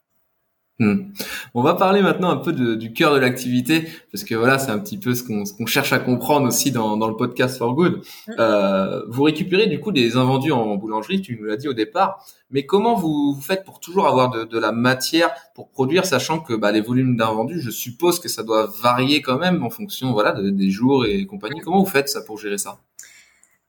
Hmm. 0.80 1.10
On 1.54 1.62
va 1.62 1.74
parler 1.74 2.02
maintenant 2.02 2.30
un 2.30 2.36
peu 2.36 2.52
de, 2.52 2.76
du 2.76 2.92
cœur 2.92 3.12
de 3.12 3.18
l'activité, 3.18 3.88
parce 4.12 4.22
que 4.22 4.36
voilà, 4.36 4.60
c'est 4.60 4.70
un 4.70 4.78
petit 4.78 4.96
peu 4.96 5.12
ce 5.14 5.24
qu'on 5.24 5.66
cherche 5.66 5.92
à 5.92 5.98
comprendre 5.98 6.46
aussi 6.46 6.70
dans, 6.70 6.96
dans 6.96 7.08
le 7.08 7.16
podcast 7.16 7.58
For 7.58 7.74
Good. 7.74 8.02
Hmm. 8.28 8.32
Euh, 8.38 9.02
vous 9.08 9.24
récupérez 9.24 9.66
du 9.66 9.80
coup 9.80 9.90
des 9.90 10.16
invendus 10.16 10.52
en 10.52 10.76
boulangerie, 10.76 11.20
tu 11.20 11.36
nous 11.36 11.46
l'as 11.46 11.56
dit 11.56 11.66
au 11.66 11.72
départ, 11.72 12.24
mais 12.50 12.64
comment 12.64 12.94
vous, 12.94 13.34
vous 13.34 13.40
faites 13.40 13.64
pour 13.64 13.80
toujours 13.80 14.06
avoir 14.06 14.30
de, 14.30 14.44
de, 14.44 14.58
la 14.58 14.70
matière 14.70 15.30
pour 15.54 15.68
produire, 15.68 16.06
sachant 16.06 16.38
que 16.38 16.54
bah, 16.54 16.70
les 16.70 16.80
volumes 16.80 17.16
d'invendus, 17.16 17.60
je 17.60 17.70
suppose 17.70 18.20
que 18.20 18.28
ça 18.28 18.44
doit 18.44 18.72
varier 18.80 19.20
quand 19.20 19.38
même 19.38 19.64
en 19.64 19.70
fonction 19.70 20.12
voilà 20.12 20.32
des 20.32 20.70
jours 20.70 21.06
et 21.06 21.26
compagnie. 21.26 21.60
Comment 21.60 21.82
vous 21.82 21.90
faites 21.90 22.08
ça 22.08 22.22
pour 22.22 22.38
gérer 22.38 22.58
ça? 22.58 22.78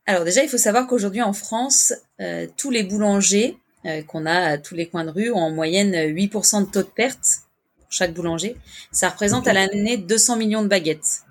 Alors 0.06 0.24
déjà, 0.24 0.42
il 0.42 0.48
faut 0.48 0.58
savoir 0.58 0.86
qu'aujourd'hui 0.86 1.22
en 1.22 1.32
France, 1.32 1.92
euh, 2.20 2.46
tous 2.56 2.70
les 2.70 2.82
boulangers 2.82 3.58
euh, 3.86 4.02
qu'on 4.02 4.26
a 4.26 4.34
à 4.34 4.58
tous 4.58 4.74
les 4.74 4.88
coins 4.88 5.04
de 5.04 5.10
rue 5.10 5.30
en 5.30 5.50
moyenne 5.50 5.94
8% 5.94 6.66
de 6.66 6.70
taux 6.70 6.82
de 6.82 6.88
perte 6.88 7.42
pour 7.78 7.90
chaque 7.90 8.12
boulanger. 8.12 8.56
Ça 8.92 9.08
représente 9.08 9.48
à 9.48 9.52
l'année 9.52 9.96
200 9.96 10.36
millions 10.36 10.62
de 10.62 10.68
baguettes. 10.68 11.22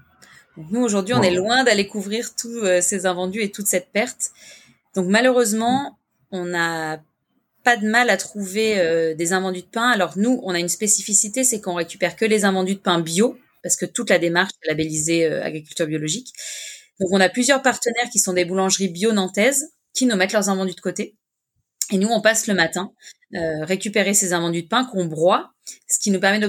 Donc 0.58 0.68
nous 0.72 0.82
aujourd'hui, 0.82 1.14
on 1.14 1.22
est 1.22 1.32
loin 1.32 1.64
d'aller 1.64 1.88
couvrir 1.88 2.36
tous 2.36 2.58
euh, 2.58 2.82
ces 2.82 3.06
invendus 3.06 3.42
et 3.42 3.52
toute 3.52 3.68
cette 3.68 3.92
perte. 3.92 4.32
Donc 4.96 5.08
malheureusement, 5.08 6.00
on 6.32 6.46
n'a 6.46 7.04
pas 7.64 7.78
de 7.78 7.88
mal 7.88 8.10
à 8.10 8.18
trouver 8.18 8.80
euh, 8.80 9.14
des 9.14 9.32
invendus 9.32 9.62
de 9.62 9.68
pain. 9.68 9.90
Alors 9.90 10.18
nous, 10.18 10.40
on 10.44 10.56
a 10.56 10.60
une 10.60 10.70
spécificité, 10.70 11.44
c'est 11.44 11.62
qu'on 11.62 11.76
récupère 11.76 12.16
que 12.16 12.26
les 12.26 12.46
invendus 12.46 12.76
de 12.76 12.80
pain 12.80 13.00
bio, 13.00 13.38
parce 13.62 13.76
que 13.76 13.86
toute 13.86 14.10
la 14.10 14.18
démarche 14.18 14.52
est 14.64 14.70
labellisée 14.70 15.28
agriculture 15.28 15.86
biologique. 15.86 16.34
Donc 17.00 17.10
on 17.12 17.20
a 17.20 17.30
plusieurs 17.30 17.62
partenaires 17.62 18.10
qui 18.12 18.20
sont 18.20 18.34
des 18.34 18.46
boulangeries 18.46 18.90
bio 18.90 19.12
nantaises 19.12 19.72
qui 19.94 20.06
nous 20.06 20.16
mettent 20.16 20.34
leurs 20.34 20.50
invendus 20.50 20.76
de 20.76 20.82
côté. 20.82 21.16
Et 21.92 21.98
nous, 21.98 22.10
on 22.10 22.22
passe 22.22 22.48
le 22.48 22.54
matin 22.54 22.92
euh, 23.36 23.64
récupérer 23.64 24.14
ces 24.14 24.34
invendus 24.34 24.64
de 24.64 24.68
pain 24.68 24.86
qu'on 24.86 25.06
broie, 25.06 25.52
ce 25.88 26.00
qui 26.00 26.12
nous 26.12 26.20
permet 26.20 26.40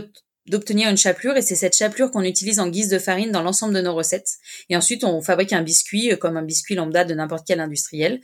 d'obtenir 0.46 0.88
une 0.88 0.96
chapelure 0.96 1.36
et 1.36 1.42
c'est 1.42 1.54
cette 1.54 1.76
chapelure 1.76 2.10
qu'on 2.10 2.22
utilise 2.22 2.58
en 2.58 2.68
guise 2.68 2.88
de 2.88 2.98
farine 2.98 3.30
dans 3.30 3.42
l'ensemble 3.42 3.74
de 3.74 3.80
nos 3.80 3.94
recettes. 3.94 4.38
Et 4.68 4.76
ensuite, 4.76 5.04
on 5.04 5.20
fabrique 5.20 5.52
un 5.52 5.62
biscuit 5.62 6.12
euh, 6.12 6.16
comme 6.16 6.36
un 6.36 6.42
biscuit 6.42 6.74
lambda 6.74 7.04
de 7.04 7.14
n'importe 7.14 7.44
quel 7.46 7.60
industriel, 7.60 8.20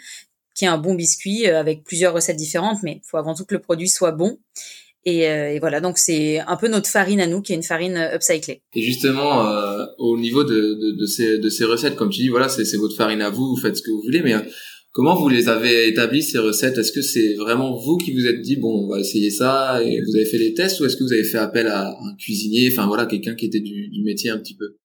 qui 0.54 0.64
est 0.64 0.68
un 0.68 0.78
bon 0.78 0.94
biscuit 0.94 1.46
euh, 1.46 1.60
avec 1.60 1.84
plusieurs 1.84 2.14
recettes 2.14 2.36
différentes, 2.36 2.82
mais 2.82 3.00
il 3.04 3.06
faut 3.08 3.18
avant 3.18 3.34
tout 3.34 3.44
que 3.44 3.54
le 3.54 3.60
produit 3.60 3.88
soit 3.88 4.12
bon. 4.12 4.38
Et, 5.04 5.28
euh, 5.28 5.52
et 5.52 5.60
voilà, 5.60 5.80
donc 5.80 5.98
c'est 5.98 6.40
un 6.40 6.56
peu 6.56 6.66
notre 6.66 6.88
farine 6.88 7.20
à 7.20 7.28
nous, 7.28 7.40
qui 7.40 7.52
est 7.52 7.56
une 7.56 7.62
farine 7.62 7.96
upcyclée. 7.96 8.62
Et 8.74 8.82
justement, 8.82 9.46
au 9.98 10.18
niveau 10.18 10.42
de, 10.42 10.52
de, 10.52 10.98
de, 10.98 11.06
ces, 11.06 11.38
de 11.38 11.48
ces 11.48 11.64
recettes, 11.64 11.94
comme 11.94 12.10
tu 12.10 12.22
dis, 12.22 12.28
voilà, 12.28 12.48
c'est 12.48 12.76
votre 12.76 12.96
farine 12.96 13.22
à 13.22 13.30
vous, 13.30 13.54
vous 13.54 13.60
faites 13.60 13.76
ce 13.76 13.82
que 13.82 13.90
vous 13.92 14.02
voulez, 14.02 14.22
mais 14.22 14.34
Comment 14.96 15.14
vous 15.14 15.28
les 15.28 15.50
avez 15.50 15.88
établies 15.88 16.22
ces 16.22 16.38
recettes? 16.38 16.78
Est-ce 16.78 16.90
que 16.90 17.02
c'est 17.02 17.34
vraiment 17.34 17.76
vous 17.76 17.98
qui 17.98 18.14
vous 18.14 18.26
êtes 18.26 18.40
dit 18.40 18.56
bon 18.56 18.86
on 18.86 18.88
va 18.88 18.98
essayer 18.98 19.28
ça 19.28 19.82
et 19.82 20.00
vous 20.00 20.16
avez 20.16 20.24
fait 20.24 20.38
les 20.38 20.54
tests 20.54 20.80
ou 20.80 20.86
est-ce 20.86 20.96
que 20.96 21.04
vous 21.04 21.12
avez 21.12 21.22
fait 21.22 21.36
appel 21.36 21.66
à 21.66 21.88
un 21.88 22.14
cuisinier, 22.16 22.70
enfin 22.72 22.86
voilà 22.86 23.04
quelqu'un 23.04 23.34
qui 23.34 23.44
était 23.44 23.60
du, 23.60 23.88
du 23.88 24.02
métier 24.02 24.30
un 24.30 24.38
petit 24.38 24.56
peu? 24.56 24.78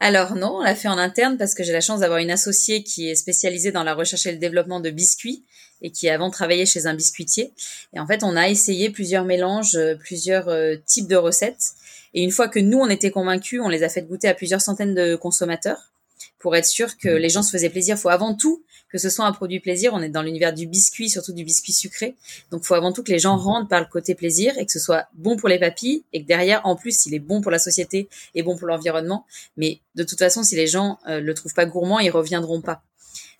Alors 0.00 0.34
non, 0.34 0.56
on 0.58 0.62
l'a 0.62 0.74
fait 0.74 0.88
en 0.88 0.98
interne 0.98 1.38
parce 1.38 1.54
que 1.54 1.64
j'ai 1.64 1.72
la 1.72 1.80
chance 1.80 2.00
d'avoir 2.00 2.18
une 2.18 2.30
associée 2.30 2.82
qui 2.82 3.08
est 3.08 3.14
spécialisée 3.14 3.72
dans 3.72 3.84
la 3.84 3.94
recherche 3.94 4.26
et 4.26 4.32
le 4.32 4.36
développement 4.36 4.80
de 4.80 4.90
biscuits 4.90 5.44
et 5.80 5.92
qui 5.92 6.10
avant 6.10 6.28
travaillé 6.28 6.66
chez 6.66 6.84
un 6.84 6.92
biscuitier. 6.92 7.54
Et 7.94 8.00
en 8.00 8.06
fait, 8.06 8.24
on 8.24 8.36
a 8.36 8.50
essayé 8.50 8.90
plusieurs 8.90 9.24
mélanges, 9.24 9.76
euh, 9.76 9.94
plusieurs 9.94 10.48
euh, 10.48 10.74
types 10.84 11.08
de 11.08 11.16
recettes. 11.16 11.72
Et 12.12 12.22
une 12.22 12.32
fois 12.32 12.48
que 12.48 12.58
nous, 12.58 12.80
on 12.80 12.90
était 12.90 13.10
convaincus, 13.10 13.62
on 13.64 13.70
les 13.70 13.82
a 13.82 13.88
fait 13.88 14.02
goûter 14.02 14.28
à 14.28 14.34
plusieurs 14.34 14.60
centaines 14.60 14.94
de 14.94 15.16
consommateurs 15.16 15.90
pour 16.38 16.54
être 16.54 16.66
sûr 16.66 16.98
que 16.98 17.08
mmh. 17.08 17.16
les 17.16 17.28
gens 17.30 17.42
se 17.42 17.50
faisaient 17.50 17.70
plaisir. 17.70 17.96
Il 17.96 18.00
faut 18.00 18.10
avant 18.10 18.34
tout 18.34 18.62
que 18.90 18.98
ce 18.98 19.10
soit 19.10 19.26
un 19.26 19.32
produit 19.32 19.60
plaisir. 19.60 19.92
On 19.94 20.00
est 20.00 20.08
dans 20.08 20.22
l'univers 20.22 20.52
du 20.52 20.66
biscuit, 20.66 21.08
surtout 21.08 21.32
du 21.32 21.44
biscuit 21.44 21.72
sucré. 21.72 22.16
Donc, 22.50 22.62
il 22.64 22.66
faut 22.66 22.74
avant 22.74 22.92
tout 22.92 23.02
que 23.02 23.12
les 23.12 23.18
gens 23.18 23.36
rentrent 23.36 23.68
par 23.68 23.80
le 23.80 23.86
côté 23.86 24.14
plaisir 24.14 24.56
et 24.58 24.66
que 24.66 24.72
ce 24.72 24.78
soit 24.78 25.08
bon 25.14 25.36
pour 25.36 25.48
les 25.48 25.58
papilles 25.58 26.04
et 26.12 26.22
que 26.22 26.26
derrière, 26.26 26.64
en 26.64 26.76
plus, 26.76 27.06
il 27.06 27.14
est 27.14 27.18
bon 27.18 27.40
pour 27.40 27.50
la 27.50 27.58
société 27.58 28.08
et 28.34 28.42
bon 28.42 28.56
pour 28.56 28.68
l'environnement. 28.68 29.24
Mais 29.56 29.80
de 29.94 30.04
toute 30.04 30.18
façon, 30.18 30.42
si 30.42 30.56
les 30.56 30.66
gens 30.66 30.98
euh, 31.08 31.20
le 31.20 31.34
trouvent 31.34 31.54
pas 31.54 31.66
gourmand, 31.66 31.98
ils 31.98 32.10
reviendront 32.10 32.60
pas. 32.60 32.82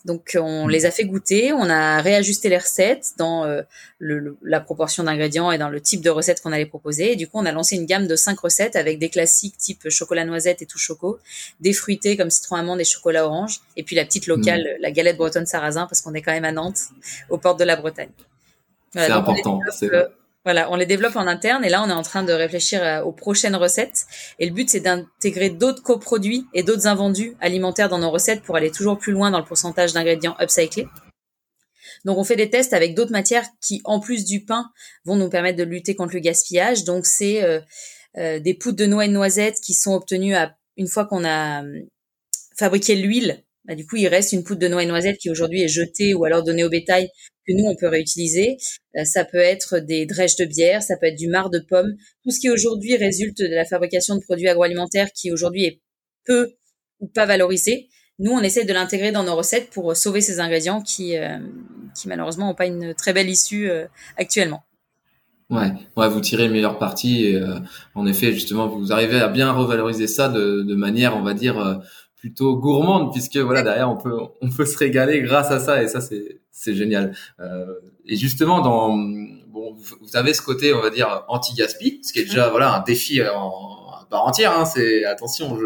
Donc 0.08 0.38
on 0.40 0.66
mm. 0.66 0.70
les 0.70 0.86
a 0.86 0.90
fait 0.90 1.04
goûter, 1.04 1.52
on 1.52 1.68
a 1.68 2.00
réajusté 2.00 2.48
les 2.48 2.56
recettes 2.56 3.10
dans 3.18 3.44
euh, 3.44 3.60
le, 3.98 4.38
la 4.42 4.58
proportion 4.58 5.04
d'ingrédients 5.04 5.52
et 5.52 5.58
dans 5.58 5.68
le 5.68 5.80
type 5.80 6.00
de 6.00 6.08
recettes 6.08 6.40
qu'on 6.40 6.50
allait 6.50 6.66
proposer. 6.66 7.12
Et 7.12 7.16
du 7.16 7.28
coup, 7.28 7.38
on 7.38 7.44
a 7.44 7.52
lancé 7.52 7.76
une 7.76 7.84
gamme 7.84 8.06
de 8.06 8.16
cinq 8.16 8.40
recettes 8.40 8.74
avec 8.74 8.98
des 8.98 9.10
classiques 9.10 9.58
type 9.58 9.90
chocolat 9.90 10.24
noisette 10.24 10.62
et 10.62 10.66
tout 10.66 10.78
choco, 10.78 11.18
des 11.60 11.74
fruités 11.74 12.16
comme 12.16 12.30
citron 12.30 12.56
amande 12.56 12.80
et 12.80 12.84
chocolat 12.84 13.26
orange, 13.26 13.60
et 13.76 13.82
puis 13.82 13.94
la 13.94 14.06
petite 14.06 14.26
locale, 14.26 14.62
mm. 14.62 14.82
la 14.82 14.90
galette 14.90 15.18
bretonne 15.18 15.46
sarrasin 15.46 15.86
parce 15.86 16.00
qu'on 16.00 16.14
est 16.14 16.22
quand 16.22 16.32
même 16.32 16.46
à 16.46 16.52
Nantes, 16.52 16.88
aux 17.28 17.36
portes 17.36 17.60
de 17.60 17.64
la 17.64 17.76
Bretagne. 17.76 18.10
c'est 18.94 19.10
important. 19.10 19.60
Voilà, 20.48 20.72
on 20.72 20.76
les 20.76 20.86
développe 20.86 21.16
en 21.16 21.26
interne 21.26 21.62
et 21.62 21.68
là 21.68 21.82
on 21.84 21.90
est 21.90 21.92
en 21.92 22.00
train 22.00 22.22
de 22.22 22.32
réfléchir 22.32 22.82
euh, 22.82 23.02
aux 23.02 23.12
prochaines 23.12 23.54
recettes. 23.54 24.06
Et 24.38 24.46
le 24.46 24.54
but 24.54 24.70
c'est 24.70 24.80
d'intégrer 24.80 25.50
d'autres 25.50 25.82
coproduits 25.82 26.46
et 26.54 26.62
d'autres 26.62 26.86
invendus 26.86 27.36
alimentaires 27.38 27.90
dans 27.90 27.98
nos 27.98 28.10
recettes 28.10 28.40
pour 28.40 28.56
aller 28.56 28.70
toujours 28.70 28.96
plus 28.96 29.12
loin 29.12 29.30
dans 29.30 29.40
le 29.40 29.44
pourcentage 29.44 29.92
d'ingrédients 29.92 30.36
upcyclés. 30.40 30.86
Donc 32.06 32.16
on 32.16 32.24
fait 32.24 32.34
des 32.34 32.48
tests 32.48 32.72
avec 32.72 32.94
d'autres 32.94 33.12
matières 33.12 33.44
qui, 33.60 33.82
en 33.84 34.00
plus 34.00 34.24
du 34.24 34.42
pain, 34.42 34.70
vont 35.04 35.16
nous 35.16 35.28
permettre 35.28 35.58
de 35.58 35.64
lutter 35.64 35.94
contre 35.94 36.14
le 36.14 36.20
gaspillage. 36.20 36.84
Donc 36.84 37.04
c'est 37.04 37.42
euh, 37.42 37.60
euh, 38.16 38.40
des 38.40 38.54
poudres 38.54 38.78
de 38.78 38.86
noix 38.86 39.04
et 39.04 39.08
de 39.08 39.12
noisettes 39.12 39.60
qui 39.62 39.74
sont 39.74 39.92
obtenues 39.92 40.34
à, 40.34 40.56
une 40.78 40.88
fois 40.88 41.04
qu'on 41.04 41.26
a 41.26 41.62
fabriqué 42.56 42.94
l'huile. 42.94 43.44
Bah, 43.66 43.74
du 43.74 43.86
coup, 43.86 43.96
il 43.96 44.08
reste 44.08 44.32
une 44.32 44.44
poudre 44.44 44.60
de 44.60 44.68
noix 44.68 44.82
et 44.82 44.86
noisettes 44.86 45.18
qui 45.18 45.28
aujourd'hui 45.28 45.62
est 45.62 45.68
jetée 45.68 46.14
ou 46.14 46.24
alors 46.24 46.42
donnée 46.42 46.64
au 46.64 46.70
bétail 46.70 47.10
que 47.48 47.54
nous, 47.54 47.64
on 47.64 47.74
peut 47.74 47.88
réutiliser. 47.88 48.56
Euh, 48.96 49.04
ça 49.04 49.24
peut 49.24 49.38
être 49.38 49.78
des 49.78 50.06
drèches 50.06 50.36
de 50.36 50.44
bière, 50.44 50.82
ça 50.82 50.96
peut 50.96 51.06
être 51.06 51.18
du 51.18 51.28
marc 51.28 51.52
de 51.52 51.60
pomme, 51.60 51.94
tout 52.22 52.30
ce 52.30 52.40
qui 52.40 52.50
aujourd'hui 52.50 52.96
résulte 52.96 53.38
de 53.38 53.54
la 53.54 53.64
fabrication 53.64 54.16
de 54.16 54.20
produits 54.20 54.48
agroalimentaires 54.48 55.08
qui 55.12 55.32
aujourd'hui 55.32 55.64
est 55.64 55.80
peu 56.26 56.52
ou 57.00 57.08
pas 57.08 57.26
valorisé. 57.26 57.88
Nous, 58.18 58.32
on 58.32 58.40
essaie 58.40 58.64
de 58.64 58.72
l'intégrer 58.72 59.12
dans 59.12 59.22
nos 59.22 59.36
recettes 59.36 59.70
pour 59.70 59.96
sauver 59.96 60.20
ces 60.20 60.40
ingrédients 60.40 60.82
qui, 60.82 61.16
euh, 61.16 61.38
qui 61.94 62.08
malheureusement 62.08 62.48
n'ont 62.48 62.54
pas 62.54 62.66
une 62.66 62.94
très 62.94 63.12
belle 63.12 63.30
issue 63.30 63.70
euh, 63.70 63.86
actuellement. 64.16 64.64
Ouais, 65.50 65.72
ouais, 65.96 66.08
vous 66.10 66.20
tirez 66.20 66.46
le 66.46 66.52
meilleur 66.52 66.78
parti. 66.78 67.24
Et, 67.24 67.42
en 67.94 68.06
effet, 68.06 68.34
justement, 68.34 68.68
vous 68.68 68.92
arrivez 68.92 69.18
à 69.18 69.28
bien 69.28 69.50
revaloriser 69.50 70.06
ça 70.06 70.28
de, 70.28 70.62
de 70.62 70.74
manière, 70.74 71.16
on 71.16 71.22
va 71.22 71.32
dire, 71.32 71.80
plutôt 72.18 72.56
gourmande 72.56 73.12
puisque 73.12 73.36
voilà 73.36 73.62
derrière 73.62 73.90
on 73.90 73.96
peut 73.96 74.18
on 74.40 74.50
peut 74.50 74.66
se 74.66 74.76
régaler 74.76 75.22
grâce 75.22 75.50
à 75.50 75.60
ça 75.60 75.82
et 75.82 75.88
ça 75.88 76.00
c'est 76.00 76.40
c'est 76.58 76.74
génial. 76.74 77.14
Euh, 77.38 77.66
et 78.04 78.16
justement 78.16 78.60
dans 78.60 78.88
bon 78.88 79.74
vous 79.74 80.16
avez 80.16 80.34
ce 80.34 80.42
côté 80.42 80.74
on 80.74 80.80
va 80.80 80.90
dire 80.90 81.24
anti 81.28 81.54
gaspi 81.54 82.00
ce 82.02 82.12
qui 82.12 82.18
est 82.18 82.24
déjà 82.24 82.48
voilà 82.48 82.74
un 82.74 82.80
défi 82.80 83.22
en, 83.22 83.90
à 83.92 84.06
part 84.10 84.26
entière 84.26 84.58
hein, 84.58 84.64
c'est 84.64 85.04
attention 85.04 85.56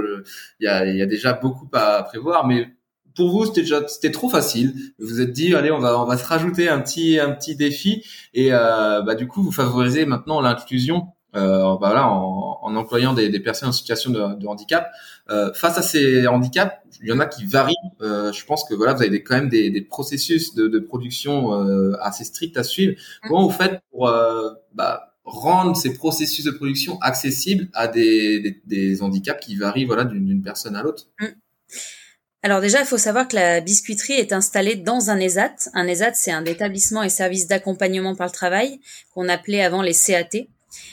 il 0.60 0.64
y 0.64 0.68
a 0.68 0.84
y 0.84 1.00
a 1.00 1.06
déjà 1.06 1.32
beaucoup 1.32 1.66
à 1.72 2.02
prévoir 2.02 2.46
mais 2.46 2.68
pour 3.14 3.30
vous 3.30 3.46
c'était 3.46 3.62
déjà 3.62 3.86
c'était 3.88 4.10
trop 4.10 4.28
facile. 4.28 4.74
Vous 4.98 5.08
vous 5.08 5.20
êtes 5.20 5.32
dit 5.32 5.54
allez 5.54 5.70
on 5.70 5.78
va 5.78 6.00
on 6.00 6.04
va 6.04 6.16
se 6.16 6.24
rajouter 6.24 6.68
un 6.68 6.80
petit 6.80 7.18
un 7.18 7.30
petit 7.32 7.56
défi. 7.56 8.04
Et 8.34 8.52
euh, 8.52 9.02
bah 9.02 9.14
du 9.14 9.28
coup 9.28 9.42
vous 9.42 9.52
favorisez 9.52 10.06
maintenant 10.06 10.40
l'inclusion 10.40 11.08
euh, 11.34 11.62
bah, 11.62 11.78
voilà, 11.80 12.08
en, 12.08 12.58
en 12.62 12.76
employant 12.76 13.14
des, 13.14 13.28
des, 13.28 13.40
personnes 13.40 13.70
en 13.70 13.72
situation 13.72 14.10
de, 14.10 14.34
de 14.34 14.46
handicap. 14.46 14.90
Euh, 15.30 15.52
face 15.54 15.78
à 15.78 15.82
ces 15.82 16.26
handicaps, 16.26 16.74
il 17.02 17.08
y 17.08 17.12
en 17.12 17.20
a 17.20 17.26
qui 17.26 17.46
varient. 17.46 17.74
Euh, 18.00 18.32
je 18.32 18.44
pense 18.44 18.64
que 18.64 18.74
voilà, 18.74 18.94
vous 18.94 19.02
avez 19.02 19.10
des, 19.10 19.22
quand 19.22 19.34
même 19.34 19.48
des, 19.48 19.70
des 19.70 19.82
processus 19.82 20.54
de, 20.54 20.68
de 20.68 20.78
production 20.78 21.54
euh, 21.54 21.96
assez 22.00 22.24
stricts 22.24 22.56
à 22.56 22.64
suivre. 22.64 22.92
Mmh. 22.92 23.28
Comment 23.28 23.46
vous 23.46 23.52
faites 23.54 23.80
pour 23.90 24.08
euh, 24.08 24.50
bah, 24.74 25.14
rendre 25.24 25.76
ces 25.76 25.94
processus 25.94 26.44
de 26.44 26.50
production 26.50 26.98
accessibles 27.00 27.68
à 27.72 27.88
des, 27.88 28.40
des, 28.40 28.62
des 28.66 29.02
handicaps 29.02 29.44
qui 29.44 29.56
varient 29.56 29.84
voilà 29.84 30.04
d'une 30.04 30.42
personne 30.42 30.76
à 30.76 30.82
l'autre? 30.82 31.08
Mmh. 31.20 31.26
Alors 32.44 32.60
déjà, 32.60 32.80
il 32.80 32.86
faut 32.86 32.98
savoir 32.98 33.28
que 33.28 33.36
la 33.36 33.60
biscuiterie 33.60 34.14
est 34.14 34.32
installée 34.32 34.74
dans 34.74 35.10
un 35.10 35.18
ESAT. 35.18 35.70
Un 35.74 35.86
ESAT, 35.86 36.14
c'est 36.14 36.32
un 36.32 36.44
établissement 36.44 37.04
et 37.04 37.08
service 37.08 37.46
d'accompagnement 37.46 38.16
par 38.16 38.26
le 38.26 38.32
travail 38.32 38.80
qu'on 39.14 39.28
appelait 39.28 39.62
avant 39.62 39.80
les 39.80 39.94
CAT. 39.94 40.48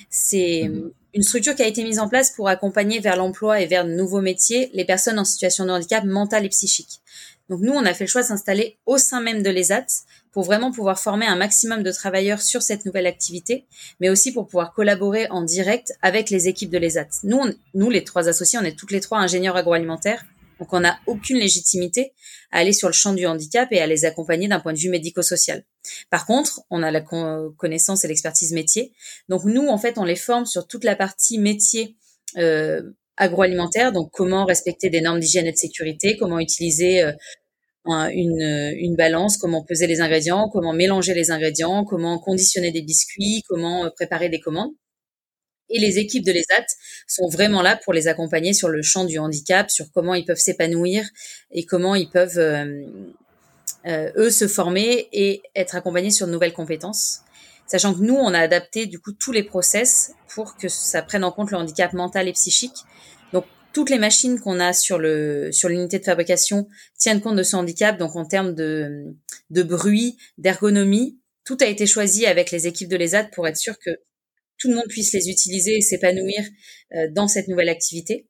C'est 0.09 0.67
mhm. 0.69 0.91
une 1.13 1.24
structure 1.24 1.55
qui 1.55 1.63
a 1.63 1.67
été 1.67 1.83
mise 1.83 2.00
en 2.00 2.09
place 2.09 2.31
pour 2.31 2.50
accompagner 2.50 3.00
vers 3.00 3.15
l'emploi 3.15 3.62
et 3.62 3.65
vers 3.65 3.86
de 3.86 3.91
nouveaux 3.91 4.21
métiers 4.21 4.69
les 4.74 4.86
personnes 4.86 5.19
en 5.19 5.25
situation 5.25 5.65
de 5.65 5.71
handicap 5.71 6.03
mental 6.03 6.45
et 6.45 6.50
psychique. 6.50 7.01
Donc 7.50 7.62
nous, 7.62 7.74
on 7.74 7.86
a 7.86 7.93
fait 7.93 8.03
le 8.03 8.09
choix 8.09 8.21
de 8.21 8.27
s'installer 8.27 8.77
au 8.86 8.98
sein 8.98 9.21
même 9.21 9.41
de 9.41 9.50
l'ESAT 9.50 9.86
pour 10.31 10.43
vraiment 10.43 10.71
pouvoir 10.71 11.00
former 11.00 11.25
un 11.25 11.36
maximum 11.36 11.81
de 11.81 11.91
travailleurs 11.91 12.41
sur 12.41 12.62
cette 12.62 12.86
nouvelle 12.86 13.07
activité, 13.07 13.65
mais 14.00 14.09
aussi 14.09 14.31
pour 14.31 14.45
pouvoir 14.45 14.74
collaborer 14.74 15.27
en 15.31 15.41
direct 15.41 15.93
avec 16.03 16.29
les 16.29 16.48
équipes 16.48 16.69
de 16.69 16.77
l'ESAT. 16.77 17.07
Nous, 17.24 17.41
nous, 17.74 17.89
les 17.89 18.03
trois 18.03 18.29
associés, 18.29 18.59
on 18.62 18.65
est 18.65 18.77
toutes 18.77 18.91
les 18.91 19.01
trois 19.01 19.17
ingénieurs 19.17 19.55
agroalimentaires 19.55 20.24
donc 20.59 20.73
on 20.73 20.81
n'a 20.81 20.99
aucune 21.07 21.37
légitimité 21.37 22.13
à 22.51 22.59
aller 22.59 22.73
sur 22.73 22.87
le 22.87 22.93
champ 22.93 23.13
du 23.13 23.25
handicap 23.25 23.69
et 23.71 23.79
à 23.79 23.87
les 23.87 24.05
accompagner 24.05 24.47
d'un 24.47 24.59
point 24.59 24.73
de 24.73 24.77
vue 24.77 24.89
médico-social. 24.89 25.63
Par 26.09 26.25
contre, 26.25 26.61
on 26.69 26.83
a 26.83 26.91
la 26.91 27.01
connaissance 27.01 28.03
et 28.03 28.07
l'expertise 28.07 28.53
métier. 28.53 28.93
Donc 29.29 29.43
nous, 29.45 29.67
en 29.67 29.77
fait, 29.77 29.97
on 29.97 30.03
les 30.03 30.15
forme 30.15 30.45
sur 30.45 30.67
toute 30.67 30.83
la 30.83 30.95
partie 30.95 31.39
métier 31.39 31.95
euh, 32.37 32.81
agroalimentaire, 33.17 33.91
donc 33.91 34.11
comment 34.11 34.45
respecter 34.45 34.89
des 34.89 35.01
normes 35.01 35.19
d'hygiène 35.19 35.47
et 35.47 35.51
de 35.51 35.57
sécurité, 35.57 36.17
comment 36.17 36.39
utiliser 36.39 37.03
euh, 37.03 37.11
une, 37.85 38.95
balance, 38.95 39.37
comment 39.37 39.63
peser 39.63 39.87
les 39.87 40.01
ingrédients, 40.01 40.49
comment 40.49 40.73
mélanger 40.73 41.13
les 41.13 41.31
ingrédients, 41.31 41.83
comment 41.85 42.19
conditionner 42.19 42.71
des 42.71 42.81
biscuits, 42.81 43.43
comment 43.47 43.85
euh, 43.85 43.89
préparer 43.89 44.29
des 44.29 44.39
commandes. 44.39 44.71
Et 45.69 45.79
les 45.79 45.99
équipes 45.99 46.25
de 46.25 46.31
l'ESAT 46.31 46.65
sont 47.07 47.27
vraiment 47.27 47.61
là 47.61 47.79
pour 47.83 47.93
les 47.93 48.07
accompagner 48.07 48.53
sur 48.53 48.69
le 48.69 48.81
champ 48.81 49.05
du 49.05 49.19
handicap, 49.19 49.69
sur 49.69 49.91
comment 49.91 50.15
ils 50.15 50.25
peuvent 50.25 50.39
s'épanouir 50.39 51.05
et 51.51 51.65
comment 51.65 51.95
ils 51.95 52.09
peuvent, 52.09 52.39
euh, 52.39 52.83
euh, 53.85 54.11
eux, 54.17 54.29
se 54.29 54.47
former 54.47 55.07
et 55.11 55.41
être 55.55 55.75
accompagnés 55.75 56.11
sur 56.11 56.27
de 56.27 56.31
nouvelles 56.31 56.53
compétences. 56.53 57.19
Sachant 57.67 57.93
que 57.93 58.01
nous, 58.01 58.15
on 58.15 58.33
a 58.33 58.39
adapté 58.39 58.88
du 58.88 58.99
coup 58.99 59.11
tous 59.11 59.31
les 59.31 59.43
process 59.43 60.13
pour 60.27 60.57
que 60.57 60.67
ça 60.67 61.03
prenne 61.03 61.23
en 61.23 61.31
compte 61.31 61.51
le 61.51 61.57
handicap 61.57 61.93
mental 61.93 62.27
et 62.27 62.33
psychique. 62.33 62.73
Donc 63.31 63.45
toutes 63.73 63.91
les 63.91 63.99
machines 63.99 64.39
qu'on 64.39 64.59
a 64.59 64.73
sur 64.73 64.97
le 64.97 65.51
sur 65.51 65.69
l'unité 65.69 65.99
de 65.99 66.03
fabrication 66.03 66.67
tiennent 66.97 67.21
compte 67.21 67.35
de 67.35 67.43
ce 67.43 67.55
handicap. 67.55 67.97
Donc 67.99 68.15
en 68.15 68.25
termes 68.25 68.55
de, 68.55 69.13
de 69.51 69.61
bruit, 69.61 70.17
d'ergonomie, 70.39 71.19
tout 71.45 71.57
a 71.61 71.65
été 71.65 71.85
choisi 71.85 72.25
avec 72.25 72.49
les 72.49 72.65
équipes 72.65 72.89
de 72.89 72.97
l'ESAT 72.97 73.25
pour 73.25 73.47
être 73.47 73.57
sûr 73.57 73.77
que 73.77 73.91
tout 74.59 74.69
le 74.69 74.75
monde 74.75 74.87
puisse 74.89 75.13
les 75.13 75.29
utiliser 75.29 75.77
et 75.77 75.81
s'épanouir 75.81 76.43
euh, 76.93 77.07
dans 77.11 77.27
cette 77.27 77.47
nouvelle 77.47 77.69
activité. 77.69 78.27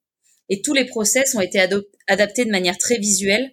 Et 0.49 0.61
tous 0.61 0.73
les 0.73 0.85
process 0.85 1.35
ont 1.35 1.41
été 1.41 1.59
adaptés 2.07 2.45
de 2.45 2.51
manière 2.51 2.77
très 2.77 2.97
visuelle 2.97 3.51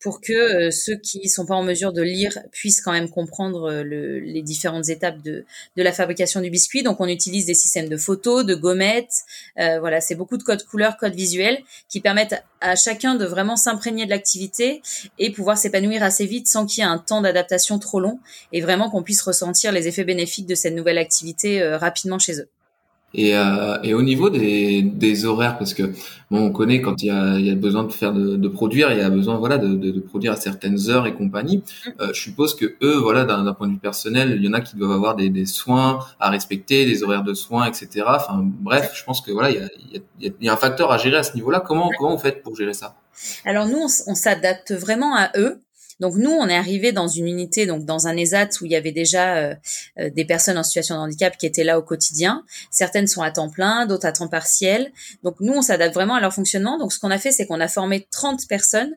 pour 0.00 0.20
que 0.22 0.32
euh, 0.32 0.70
ceux 0.70 0.96
qui 0.96 1.28
sont 1.28 1.44
pas 1.44 1.54
en 1.54 1.62
mesure 1.62 1.92
de 1.92 2.02
lire 2.02 2.38
puissent 2.50 2.80
quand 2.80 2.92
même 2.92 3.10
comprendre 3.10 3.70
euh, 3.70 3.82
le, 3.82 4.18
les 4.18 4.42
différentes 4.42 4.88
étapes 4.88 5.20
de, 5.22 5.44
de, 5.76 5.82
la 5.82 5.92
fabrication 5.92 6.40
du 6.40 6.50
biscuit. 6.50 6.82
Donc 6.82 7.00
on 7.00 7.06
utilise 7.06 7.44
des 7.46 7.54
systèmes 7.54 7.88
de 7.88 7.96
photos, 7.98 8.44
de 8.44 8.54
gommettes, 8.54 9.12
euh, 9.58 9.78
voilà, 9.78 10.00
c'est 10.00 10.14
beaucoup 10.14 10.38
de 10.38 10.42
codes 10.42 10.64
couleurs, 10.64 10.96
codes 10.96 11.14
visuels 11.14 11.58
qui 11.88 12.00
permettent 12.00 12.42
à 12.60 12.76
chacun 12.76 13.14
de 13.14 13.26
vraiment 13.26 13.56
s'imprégner 13.56 14.06
de 14.06 14.10
l'activité 14.10 14.80
et 15.18 15.30
pouvoir 15.30 15.58
s'épanouir 15.58 16.02
assez 16.02 16.24
vite 16.24 16.48
sans 16.48 16.66
qu'il 16.66 16.82
y 16.82 16.86
ait 16.86 16.90
un 16.90 16.98
temps 16.98 17.20
d'adaptation 17.20 17.78
trop 17.78 18.00
long 18.00 18.20
et 18.52 18.60
vraiment 18.60 18.90
qu'on 18.90 19.02
puisse 19.02 19.22
ressentir 19.22 19.70
les 19.72 19.86
effets 19.86 20.04
bénéfiques 20.04 20.46
de 20.46 20.54
cette 20.54 20.74
nouvelle 20.74 20.98
activité 20.98 21.62
rapidement 21.76 22.18
chez 22.18 22.40
eux. 22.40 22.48
Et, 23.12 23.36
euh, 23.36 23.76
et 23.82 23.92
au 23.92 24.02
niveau 24.02 24.30
des, 24.30 24.82
des 24.82 25.24
horaires, 25.24 25.58
parce 25.58 25.74
que 25.74 25.82
bon, 26.30 26.46
on 26.46 26.52
connaît 26.52 26.80
quand 26.80 27.02
il 27.02 27.06
y 27.06 27.10
a, 27.10 27.38
il 27.40 27.44
y 27.44 27.50
a 27.50 27.56
besoin 27.56 27.82
de 27.82 27.90
faire 27.92 28.12
de, 28.12 28.36
de 28.36 28.48
produire, 28.48 28.92
il 28.92 28.98
y 28.98 29.00
a 29.00 29.10
besoin 29.10 29.36
voilà 29.36 29.58
de, 29.58 29.74
de, 29.74 29.90
de 29.90 30.00
produire 30.00 30.32
à 30.32 30.36
certaines 30.36 30.88
heures 30.88 31.08
et 31.08 31.14
compagnie. 31.14 31.58
Mm. 31.58 31.90
Euh, 32.00 32.12
je 32.14 32.20
suppose 32.20 32.54
que 32.54 32.76
eux, 32.82 32.98
voilà, 32.98 33.24
d'un 33.24 33.52
point 33.52 33.66
de 33.66 33.72
vue 33.72 33.78
personnel, 33.78 34.34
il 34.36 34.44
y 34.44 34.48
en 34.48 34.52
a 34.52 34.60
qui 34.60 34.76
doivent 34.76 34.92
avoir 34.92 35.16
des, 35.16 35.28
des 35.28 35.44
soins 35.46 35.98
à 36.20 36.30
respecter, 36.30 36.86
des 36.86 37.02
horaires 37.02 37.24
de 37.24 37.34
soins, 37.34 37.66
etc. 37.66 37.88
Enfin, 38.06 38.44
bref, 38.44 38.92
je 38.94 39.02
pense 39.02 39.20
que 39.20 39.32
voilà, 39.32 39.50
il 39.50 39.56
y 39.56 39.58
a, 39.58 39.68
il 39.90 39.96
y 39.96 40.28
a, 40.28 40.32
il 40.40 40.46
y 40.46 40.48
a 40.48 40.52
un 40.52 40.56
facteur 40.56 40.92
à 40.92 40.98
gérer 40.98 41.16
à 41.16 41.24
ce 41.24 41.34
niveau-là. 41.34 41.58
Comment 41.66 41.90
comment 41.98 42.14
vous 42.14 42.22
faites 42.22 42.44
pour 42.44 42.54
gérer 42.54 42.74
ça? 42.74 42.94
Alors 43.44 43.66
nous, 43.66 43.78
on, 43.78 43.88
on 44.12 44.14
s'adapte 44.14 44.72
vraiment 44.72 45.16
à 45.16 45.30
eux. 45.36 45.58
Donc 46.00 46.16
nous, 46.16 46.30
on 46.30 46.48
est 46.48 46.56
arrivé 46.56 46.92
dans 46.92 47.08
une 47.08 47.28
unité, 47.28 47.66
donc 47.66 47.84
dans 47.84 48.08
un 48.08 48.16
ESAT 48.16 48.48
où 48.60 48.64
il 48.64 48.72
y 48.72 48.76
avait 48.76 48.92
déjà 48.92 49.36
euh, 49.36 49.54
euh, 49.98 50.10
des 50.10 50.24
personnes 50.24 50.56
en 50.56 50.62
situation 50.62 50.96
de 50.96 51.00
handicap 51.00 51.36
qui 51.36 51.46
étaient 51.46 51.64
là 51.64 51.78
au 51.78 51.82
quotidien. 51.82 52.44
Certaines 52.70 53.06
sont 53.06 53.22
à 53.22 53.30
temps 53.30 53.50
plein, 53.50 53.86
d'autres 53.86 54.06
à 54.06 54.12
temps 54.12 54.28
partiel. 54.28 54.92
Donc 55.22 55.36
nous, 55.40 55.52
on 55.52 55.62
s'adapte 55.62 55.94
vraiment 55.94 56.14
à 56.14 56.20
leur 56.20 56.32
fonctionnement. 56.32 56.78
Donc 56.78 56.92
ce 56.92 56.98
qu'on 56.98 57.10
a 57.10 57.18
fait, 57.18 57.32
c'est 57.32 57.46
qu'on 57.46 57.60
a 57.60 57.68
formé 57.68 58.08
30 58.10 58.48
personnes 58.48 58.94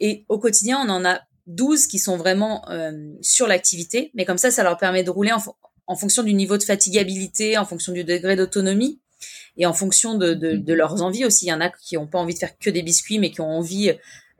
et 0.00 0.24
au 0.28 0.38
quotidien, 0.38 0.80
on 0.84 0.88
en 0.88 1.04
a 1.04 1.20
12 1.48 1.86
qui 1.86 1.98
sont 1.98 2.16
vraiment 2.16 2.68
euh, 2.70 2.92
sur 3.20 3.48
l'activité. 3.48 4.12
Mais 4.14 4.24
comme 4.24 4.38
ça, 4.38 4.50
ça 4.50 4.62
leur 4.62 4.78
permet 4.78 5.02
de 5.02 5.10
rouler 5.10 5.32
en, 5.32 5.42
en, 5.86 5.96
fonction 5.96 6.22
du 6.22 6.34
niveau 6.34 6.56
de 6.56 6.62
fatigabilité, 6.62 7.58
en 7.58 7.64
fonction 7.64 7.92
du 7.92 8.04
degré 8.04 8.36
d'autonomie 8.36 9.00
et 9.56 9.66
en 9.66 9.72
fonction 9.72 10.14
de, 10.14 10.34
de, 10.34 10.52
de, 10.56 10.72
leurs 10.72 11.02
envies 11.02 11.24
aussi. 11.24 11.46
Il 11.46 11.48
y 11.48 11.52
en 11.52 11.60
a 11.60 11.70
qui 11.70 11.96
n'ont 11.96 12.06
pas 12.06 12.18
envie 12.18 12.34
de 12.34 12.38
faire 12.38 12.56
que 12.56 12.70
des 12.70 12.82
biscuits, 12.82 13.18
mais 13.18 13.32
qui 13.32 13.40
ont 13.40 13.50
envie 13.50 13.92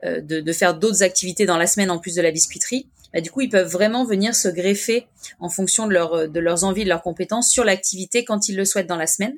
de, 0.03 0.39
de, 0.39 0.53
faire 0.53 0.77
d'autres 0.77 1.03
activités 1.03 1.45
dans 1.45 1.57
la 1.57 1.67
semaine 1.67 1.91
en 1.91 1.99
plus 1.99 2.15
de 2.15 2.21
la 2.21 2.31
biscuiterie, 2.31 2.87
bah, 3.13 3.21
du 3.21 3.31
coup, 3.31 3.41
ils 3.41 3.49
peuvent 3.49 3.69
vraiment 3.69 4.05
venir 4.05 4.35
se 4.35 4.47
greffer 4.47 5.07
en 5.39 5.49
fonction 5.49 5.87
de, 5.87 5.93
leur, 5.93 6.29
de 6.29 6.39
leurs 6.39 6.63
envies, 6.63 6.83
de 6.83 6.89
leurs 6.89 7.01
compétences 7.01 7.49
sur 7.49 7.63
l'activité 7.63 8.23
quand 8.23 8.49
ils 8.49 8.55
le 8.55 8.65
souhaitent 8.65 8.87
dans 8.87 8.95
la 8.95 9.07
semaine. 9.07 9.35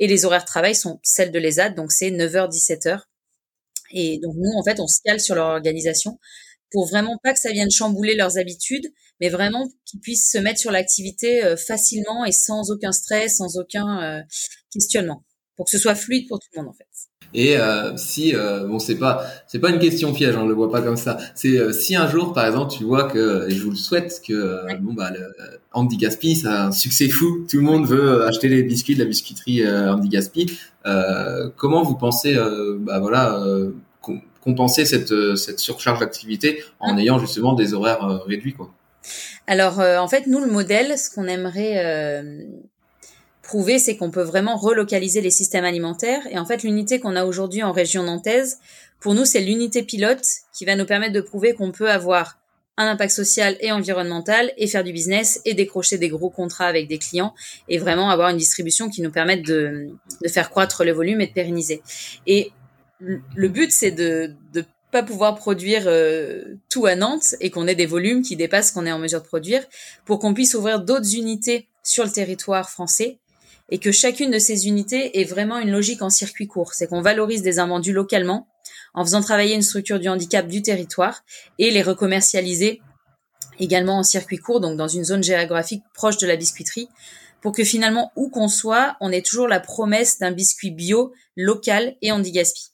Et 0.00 0.06
les 0.06 0.24
horaires 0.24 0.42
de 0.42 0.46
travail 0.46 0.74
sont 0.74 1.00
celles 1.02 1.30
de 1.30 1.38
l'ESAD, 1.38 1.74
donc 1.74 1.92
c'est 1.92 2.10
9h, 2.10 2.50
17h. 2.50 3.00
Et 3.92 4.18
donc 4.18 4.34
nous, 4.36 4.52
en 4.56 4.64
fait, 4.64 4.80
on 4.80 4.86
se 4.86 5.00
cale 5.04 5.20
sur 5.20 5.34
leur 5.34 5.46
organisation 5.46 6.18
pour 6.72 6.88
vraiment 6.88 7.18
pas 7.22 7.32
que 7.34 7.38
ça 7.38 7.52
vienne 7.52 7.70
chambouler 7.70 8.16
leurs 8.16 8.38
habitudes, 8.38 8.90
mais 9.20 9.28
vraiment 9.28 9.68
qu'ils 9.84 10.00
puissent 10.00 10.32
se 10.32 10.38
mettre 10.38 10.58
sur 10.58 10.72
l'activité 10.72 11.44
euh, 11.44 11.56
facilement 11.56 12.24
et 12.24 12.32
sans 12.32 12.70
aucun 12.70 12.92
stress, 12.92 13.36
sans 13.36 13.58
aucun 13.58 14.02
euh, 14.02 14.22
questionnement. 14.72 15.22
Pour 15.56 15.66
que 15.66 15.70
ce 15.70 15.78
soit 15.78 15.94
fluide 15.94 16.28
pour 16.28 16.38
tout 16.38 16.48
le 16.54 16.62
monde 16.62 16.70
en 16.70 16.72
fait. 16.72 16.86
Et 17.34 17.56
euh, 17.56 17.96
si 17.96 18.34
euh, 18.34 18.66
bon 18.66 18.78
c'est 18.78 18.96
pas 18.96 19.24
c'est 19.46 19.58
pas 19.58 19.70
une 19.70 19.78
question 19.78 20.12
piège, 20.12 20.36
on 20.36 20.46
le 20.46 20.54
voit 20.54 20.70
pas 20.70 20.82
comme 20.82 20.96
ça. 20.96 21.16
C'est 21.34 21.58
euh, 21.58 21.72
si 21.72 21.96
un 21.96 22.08
jour 22.08 22.32
par 22.32 22.46
exemple 22.46 22.72
tu 22.72 22.84
vois 22.84 23.04
que 23.04 23.48
et 23.48 23.54
je 23.54 23.62
vous 23.62 23.70
le 23.70 23.76
souhaite 23.76 24.20
que 24.26 24.32
euh, 24.32 24.74
bon 24.80 24.92
bah 24.92 25.10
le 25.10 25.32
Andy 25.72 25.96
Gaspi 25.96 26.42
a 26.44 26.66
un 26.66 26.72
succès 26.72 27.08
fou, 27.08 27.46
tout 27.48 27.56
le 27.56 27.62
monde 27.62 27.86
veut 27.86 28.24
acheter 28.24 28.48
les 28.48 28.62
biscuits 28.62 28.94
de 28.94 29.00
la 29.00 29.06
biscuiterie 29.06 29.66
Andy 29.66 30.08
Gaspi. 30.08 30.58
comment 31.56 31.82
vous 31.82 31.96
pensez 31.96 32.36
bah 32.80 33.00
voilà 33.00 33.42
compenser 34.42 34.84
cette 34.84 35.36
cette 35.36 35.60
surcharge 35.60 36.00
d'activité 36.00 36.62
en 36.80 36.98
ayant 36.98 37.18
justement 37.18 37.54
des 37.54 37.72
horaires 37.72 38.22
réduits 38.26 38.52
quoi? 38.52 38.70
Alors 39.46 39.78
en 39.78 40.08
fait 40.08 40.26
nous 40.26 40.40
le 40.40 40.50
modèle 40.50 40.98
ce 40.98 41.08
qu'on 41.08 41.24
aimerait 41.24 42.22
prouver, 43.42 43.78
c'est 43.78 43.96
qu'on 43.96 44.10
peut 44.10 44.22
vraiment 44.22 44.56
relocaliser 44.56 45.20
les 45.20 45.30
systèmes 45.30 45.64
alimentaires. 45.64 46.26
Et 46.30 46.38
en 46.38 46.46
fait, 46.46 46.62
l'unité 46.62 47.00
qu'on 47.00 47.16
a 47.16 47.24
aujourd'hui 47.24 47.62
en 47.62 47.72
région 47.72 48.04
nantaise, 48.04 48.58
pour 49.00 49.14
nous, 49.14 49.24
c'est 49.24 49.40
l'unité 49.40 49.82
pilote 49.82 50.24
qui 50.52 50.64
va 50.64 50.76
nous 50.76 50.86
permettre 50.86 51.12
de 51.12 51.20
prouver 51.20 51.54
qu'on 51.54 51.72
peut 51.72 51.90
avoir 51.90 52.38
un 52.78 52.86
impact 52.86 53.12
social 53.12 53.56
et 53.60 53.70
environnemental 53.70 54.52
et 54.56 54.66
faire 54.66 54.84
du 54.84 54.92
business 54.92 55.40
et 55.44 55.54
décrocher 55.54 55.98
des 55.98 56.08
gros 56.08 56.30
contrats 56.30 56.66
avec 56.66 56.88
des 56.88 56.98
clients 56.98 57.34
et 57.68 57.78
vraiment 57.78 58.10
avoir 58.10 58.30
une 58.30 58.38
distribution 58.38 58.88
qui 58.88 59.02
nous 59.02 59.10
permette 59.10 59.42
de, 59.42 59.88
de 60.22 60.28
faire 60.28 60.48
croître 60.48 60.84
le 60.84 60.92
volume 60.92 61.20
et 61.20 61.26
de 61.26 61.32
pérenniser. 61.32 61.82
Et 62.26 62.52
le 63.00 63.48
but, 63.48 63.70
c'est 63.72 63.90
de 63.90 64.34
ne 64.54 64.62
pas 64.90 65.02
pouvoir 65.02 65.34
produire 65.34 65.84
euh, 65.86 66.56
tout 66.68 66.86
à 66.86 66.94
Nantes 66.94 67.34
et 67.40 67.50
qu'on 67.50 67.66
ait 67.66 67.74
des 67.74 67.86
volumes 67.86 68.22
qui 68.22 68.36
dépassent 68.36 68.68
ce 68.68 68.72
qu'on 68.72 68.86
est 68.86 68.92
en 68.92 68.98
mesure 68.98 69.20
de 69.20 69.26
produire 69.26 69.64
pour 70.04 70.18
qu'on 70.18 70.34
puisse 70.34 70.54
ouvrir 70.54 70.80
d'autres 70.80 71.16
unités 71.16 71.68
sur 71.82 72.04
le 72.04 72.10
territoire 72.10 72.70
français 72.70 73.18
et 73.70 73.78
que 73.78 73.92
chacune 73.92 74.30
de 74.30 74.38
ces 74.38 74.66
unités 74.66 75.20
est 75.20 75.24
vraiment 75.24 75.58
une 75.58 75.70
logique 75.70 76.02
en 76.02 76.10
circuit 76.10 76.46
court. 76.46 76.74
C'est 76.74 76.86
qu'on 76.86 77.02
valorise 77.02 77.42
des 77.42 77.58
invendus 77.58 77.92
localement 77.92 78.48
en 78.94 79.04
faisant 79.04 79.22
travailler 79.22 79.54
une 79.54 79.62
structure 79.62 79.98
du 79.98 80.08
handicap 80.08 80.46
du 80.46 80.62
territoire 80.62 81.22
et 81.58 81.70
les 81.70 81.82
recommercialiser 81.82 82.82
également 83.58 83.98
en 83.98 84.02
circuit 84.02 84.38
court, 84.38 84.60
donc 84.60 84.76
dans 84.76 84.88
une 84.88 85.04
zone 85.04 85.22
géographique 85.22 85.82
proche 85.94 86.18
de 86.18 86.26
la 86.26 86.36
biscuiterie, 86.36 86.88
pour 87.40 87.52
que 87.52 87.64
finalement, 87.64 88.12
où 88.16 88.30
qu'on 88.30 88.48
soit, 88.48 88.96
on 89.00 89.10
ait 89.10 89.22
toujours 89.22 89.48
la 89.48 89.60
promesse 89.60 90.18
d'un 90.18 90.30
biscuit 90.30 90.70
bio, 90.70 91.12
local 91.36 91.96
et 92.00 92.12
anti-gaspi. 92.12 92.70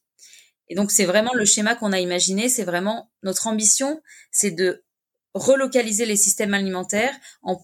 Et 0.69 0.75
donc, 0.75 0.91
c'est 0.91 1.07
vraiment 1.07 1.33
le 1.33 1.47
schéma 1.47 1.75
qu'on 1.75 1.93
a 1.93 2.01
imaginé, 2.01 2.49
c'est 2.49 2.65
vraiment 2.65 3.11
notre 3.23 3.47
ambition, 3.47 4.03
c'est 4.31 4.51
de 4.51 4.85
relocaliser 5.35 6.05
les 6.05 6.17
systèmes 6.17 6.53
alimentaires 6.53 7.15
en, 7.43 7.61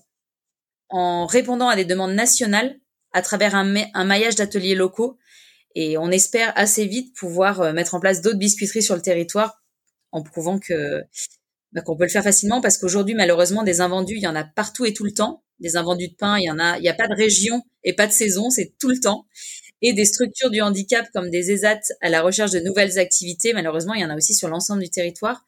en 0.88 1.26
répondant 1.26 1.68
à 1.68 1.76
des 1.76 1.84
demandes 1.84 2.14
nationales 2.14 2.78
à 3.14 3.22
travers 3.22 3.54
un, 3.54 3.64
maillage 4.04 4.34
d'ateliers 4.34 4.74
locaux. 4.74 5.16
Et 5.76 5.96
on 5.96 6.10
espère 6.10 6.52
assez 6.56 6.86
vite 6.86 7.16
pouvoir 7.16 7.60
euh, 7.62 7.72
mettre 7.72 7.94
en 7.94 8.00
place 8.00 8.20
d'autres 8.20 8.38
biscuiteries 8.38 8.82
sur 8.82 8.94
le 8.94 9.02
territoire 9.02 9.62
en 10.12 10.22
prouvant 10.22 10.58
que 10.58 11.02
bah, 11.72 11.80
qu'on 11.80 11.96
peut 11.96 12.04
le 12.04 12.10
faire 12.10 12.22
facilement. 12.22 12.60
Parce 12.60 12.76
qu'aujourd'hui 12.76 13.14
malheureusement 13.14 13.62
des 13.62 13.80
invendus 13.80 14.16
il 14.16 14.22
y 14.22 14.26
en 14.26 14.36
a 14.36 14.44
partout 14.44 14.84
et 14.84 14.92
tout 14.92 15.04
le 15.04 15.12
temps. 15.12 15.42
Des 15.60 15.76
invendus 15.76 16.08
de 16.08 16.14
pain 16.14 16.36
il 16.38 16.44
y 16.44 16.50
en 16.50 16.58
a 16.58 16.78
il 16.78 16.84
y 16.84 16.88
a 16.88 16.94
pas 16.94 17.08
de 17.08 17.14
région 17.14 17.62
et 17.84 17.92
pas 17.92 18.06
de 18.06 18.12
saison 18.12 18.50
c'est 18.50 18.74
tout 18.78 18.90
le 18.90 19.00
temps. 19.00 19.26
Et 19.82 19.92
des 19.92 20.04
structures 20.04 20.50
du 20.50 20.60
handicap 20.60 21.06
comme 21.12 21.30
des 21.30 21.50
ESAT 21.50 21.80
à 22.00 22.08
la 22.08 22.22
recherche 22.22 22.52
de 22.52 22.60
nouvelles 22.60 22.98
activités 22.98 23.52
malheureusement 23.52 23.94
il 23.94 24.02
y 24.02 24.04
en 24.04 24.10
a 24.10 24.16
aussi 24.16 24.34
sur 24.34 24.48
l'ensemble 24.48 24.82
du 24.82 24.90
territoire. 24.90 25.44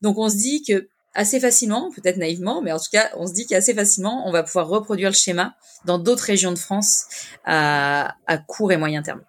Donc 0.00 0.18
on 0.18 0.28
se 0.28 0.36
dit 0.36 0.62
que 0.62 0.88
assez 1.16 1.40
facilement, 1.40 1.90
peut-être 1.94 2.18
naïvement, 2.18 2.62
mais 2.62 2.72
en 2.72 2.78
tout 2.78 2.90
cas, 2.92 3.10
on 3.16 3.26
se 3.26 3.32
dit 3.32 3.46
qu'assez 3.46 3.74
facilement, 3.74 4.28
on 4.28 4.32
va 4.32 4.42
pouvoir 4.42 4.68
reproduire 4.68 5.10
le 5.10 5.14
schéma 5.14 5.54
dans 5.84 5.98
d'autres 5.98 6.24
régions 6.24 6.52
de 6.52 6.58
France 6.58 7.06
à, 7.44 8.14
court 8.46 8.72
et 8.72 8.76
moyen 8.76 9.02
terme. 9.02 9.20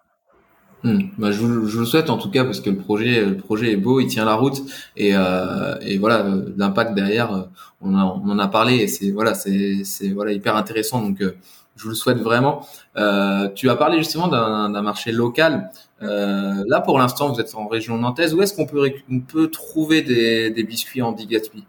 Hmm. 0.84 1.02
Bah, 1.18 1.32
je, 1.32 1.40
vous, 1.40 1.80
le 1.80 1.86
souhaite 1.86 2.12
en 2.12 2.18
tout 2.18 2.30
cas 2.30 2.44
parce 2.44 2.62
que 2.62 2.70
le 2.70 2.78
projet, 2.78 3.26
le 3.26 3.38
projet 3.38 3.72
est 3.72 3.78
beau, 3.78 4.00
il 4.00 4.08
tient 4.08 4.26
la 4.26 4.36
route 4.36 4.62
et, 4.96 5.16
euh, 5.16 5.76
voilà 6.00 6.24
l'impact 6.56 6.94
derrière, 6.94 7.34
euh, 7.34 7.44
on, 7.82 7.96
en 7.96 8.40
a 8.40 8.48
parlé 8.48 8.76
et 8.76 8.88
c'est 8.88 9.10
voilà 9.10 9.34
c'est 9.34 10.10
voilà 10.14 10.34
hyper 10.34 10.56
intéressant 10.56 11.02
donc 11.02 11.20
euh, 11.22 11.36
je 11.78 11.84
vous 11.84 11.90
le 11.90 11.96
souhaite 11.96 12.18
vraiment. 12.18 12.68
Euh, 12.98 13.50
tu 13.54 13.70
as 13.70 13.76
parlé 13.76 14.00
justement 14.00 14.28
d'un 14.28 14.82
marché 14.82 15.12
local. 15.12 15.70
Euh, 16.02 16.64
là, 16.68 16.82
pour 16.82 17.00
l'instant, 17.00 17.32
vous 17.32 17.40
êtes 17.40 17.54
en 17.56 17.68
région 17.68 17.98
nantaise. 17.98 18.34
Où 18.34 18.42
est-ce 18.42 18.56
qu'on 18.56 18.66
peut, 18.66 18.92
on 19.10 19.20
peut 19.20 19.50
trouver 19.50 20.02
des, 20.02 20.64
biscuits 20.64 21.02
en 21.02 21.14
Gatsby? 21.14 21.66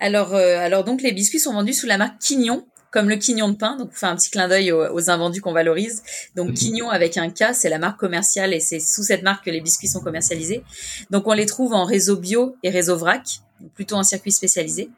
Alors, 0.00 0.34
euh, 0.34 0.58
alors 0.58 0.84
donc 0.84 1.02
les 1.02 1.12
biscuits 1.12 1.40
sont 1.40 1.52
vendus 1.52 1.74
sous 1.74 1.86
la 1.86 1.98
marque 1.98 2.18
Quignon, 2.20 2.66
comme 2.90 3.08
le 3.08 3.16
quignon 3.16 3.48
de 3.48 3.56
pain. 3.56 3.76
Donc, 3.76 3.90
on 3.92 3.94
fait 3.94 4.06
un 4.06 4.16
petit 4.16 4.30
clin 4.30 4.48
d'œil 4.48 4.72
aux, 4.72 5.10
invendus 5.10 5.40
qu'on 5.40 5.52
valorise. 5.52 6.02
Donc, 6.36 6.54
quignon 6.54 6.90
avec 6.90 7.16
un 7.16 7.30
K, 7.30 7.52
c'est 7.52 7.68
la 7.68 7.78
marque 7.78 8.00
commerciale 8.00 8.54
et 8.54 8.60
c'est 8.60 8.80
sous 8.80 9.02
cette 9.02 9.22
marque 9.22 9.44
que 9.44 9.50
les 9.50 9.60
biscuits 9.60 9.88
sont 9.88 10.00
commercialisés. 10.00 10.64
Donc, 11.10 11.26
on 11.26 11.32
les 11.32 11.46
trouve 11.46 11.74
en 11.74 11.84
réseau 11.84 12.16
bio 12.16 12.56
et 12.62 12.70
réseau 12.70 12.96
vrac, 12.96 13.40
plutôt 13.74 13.96
en 13.96 14.02
circuit 14.02 14.32
spécialisé. 14.32 14.90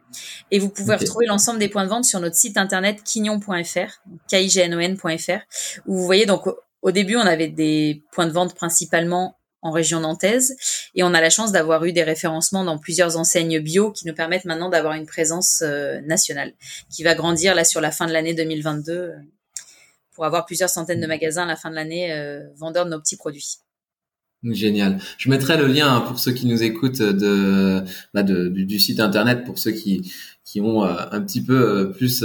Et 0.50 0.58
vous 0.58 0.68
pouvez 0.68 0.94
retrouver 0.94 1.26
l'ensemble 1.26 1.58
des 1.58 1.68
points 1.68 1.84
de 1.84 1.90
vente 1.90 2.04
sur 2.04 2.20
notre 2.20 2.36
site 2.36 2.56
internet 2.56 3.02
quignon.fr, 3.02 4.00
k-i-g-n-o-n.fr, 4.30 5.40
où 5.86 5.96
vous 5.96 6.04
voyez 6.04 6.26
donc 6.26 6.46
au 6.82 6.92
début, 6.92 7.16
on 7.16 7.20
avait 7.20 7.48
des 7.48 8.02
points 8.10 8.26
de 8.26 8.32
vente 8.32 8.54
principalement 8.54 9.36
en 9.62 9.70
région 9.70 10.00
nantaise. 10.00 10.56
Et 10.94 11.02
on 11.02 11.14
a 11.14 11.20
la 11.20 11.30
chance 11.30 11.52
d'avoir 11.52 11.84
eu 11.84 11.92
des 11.92 12.02
référencements 12.02 12.64
dans 12.64 12.78
plusieurs 12.78 13.16
enseignes 13.16 13.60
bio 13.60 13.90
qui 13.90 14.06
nous 14.06 14.14
permettent 14.14 14.44
maintenant 14.44 14.68
d'avoir 14.68 14.94
une 14.94 15.06
présence 15.06 15.62
euh, 15.62 16.00
nationale 16.02 16.52
qui 16.90 17.02
va 17.02 17.14
grandir 17.14 17.54
là 17.54 17.64
sur 17.64 17.80
la 17.80 17.90
fin 17.90 18.06
de 18.06 18.12
l'année 18.12 18.34
2022 18.34 18.92
euh, 18.92 19.12
pour 20.12 20.24
avoir 20.24 20.46
plusieurs 20.46 20.70
centaines 20.70 21.00
de 21.00 21.06
magasins 21.06 21.44
à 21.44 21.46
la 21.46 21.56
fin 21.56 21.70
de 21.70 21.74
l'année 21.74 22.12
euh, 22.12 22.46
vendeurs 22.56 22.84
de 22.84 22.90
nos 22.90 23.00
petits 23.00 23.16
produits. 23.16 23.58
Génial. 24.42 24.98
Je 25.18 25.28
mettrai 25.28 25.58
le 25.58 25.66
lien 25.66 25.96
hein, 25.96 26.00
pour 26.00 26.18
ceux 26.18 26.32
qui 26.32 26.46
nous 26.46 26.62
écoutent 26.62 27.02
de, 27.02 27.84
bah 28.14 28.22
du, 28.22 28.80
site 28.80 28.98
internet 28.98 29.44
pour 29.44 29.58
ceux 29.58 29.72
qui 29.72 30.10
qui 30.44 30.60
ont 30.60 30.82
un 30.82 31.20
petit 31.20 31.44
peu 31.44 31.92
plus 31.92 32.24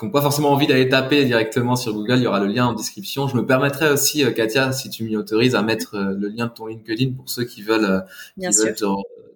qui 0.00 0.06
n'ont 0.06 0.12
pas 0.12 0.22
forcément 0.22 0.50
envie 0.50 0.66
d'aller 0.66 0.88
taper 0.88 1.24
directement 1.26 1.76
sur 1.76 1.92
Google, 1.92 2.16
il 2.16 2.22
y 2.22 2.26
aura 2.26 2.40
le 2.40 2.46
lien 2.46 2.66
en 2.66 2.72
description. 2.72 3.28
Je 3.28 3.36
me 3.36 3.44
permettrai 3.44 3.90
aussi, 3.90 4.24
euh, 4.24 4.30
Katia, 4.30 4.72
si 4.72 4.88
tu 4.88 5.04
m'y 5.04 5.16
autorises, 5.16 5.54
à 5.54 5.62
mettre 5.62 5.94
euh, 5.94 6.14
le 6.18 6.28
lien 6.28 6.46
de 6.46 6.52
ton 6.52 6.66
LinkedIn 6.66 7.12
pour 7.12 7.28
ceux 7.28 7.44
qui 7.44 7.60
veulent, 7.60 7.84
euh, 7.84 8.00
qui 8.40 8.56
veulent 8.56 8.74
te, 8.74 8.86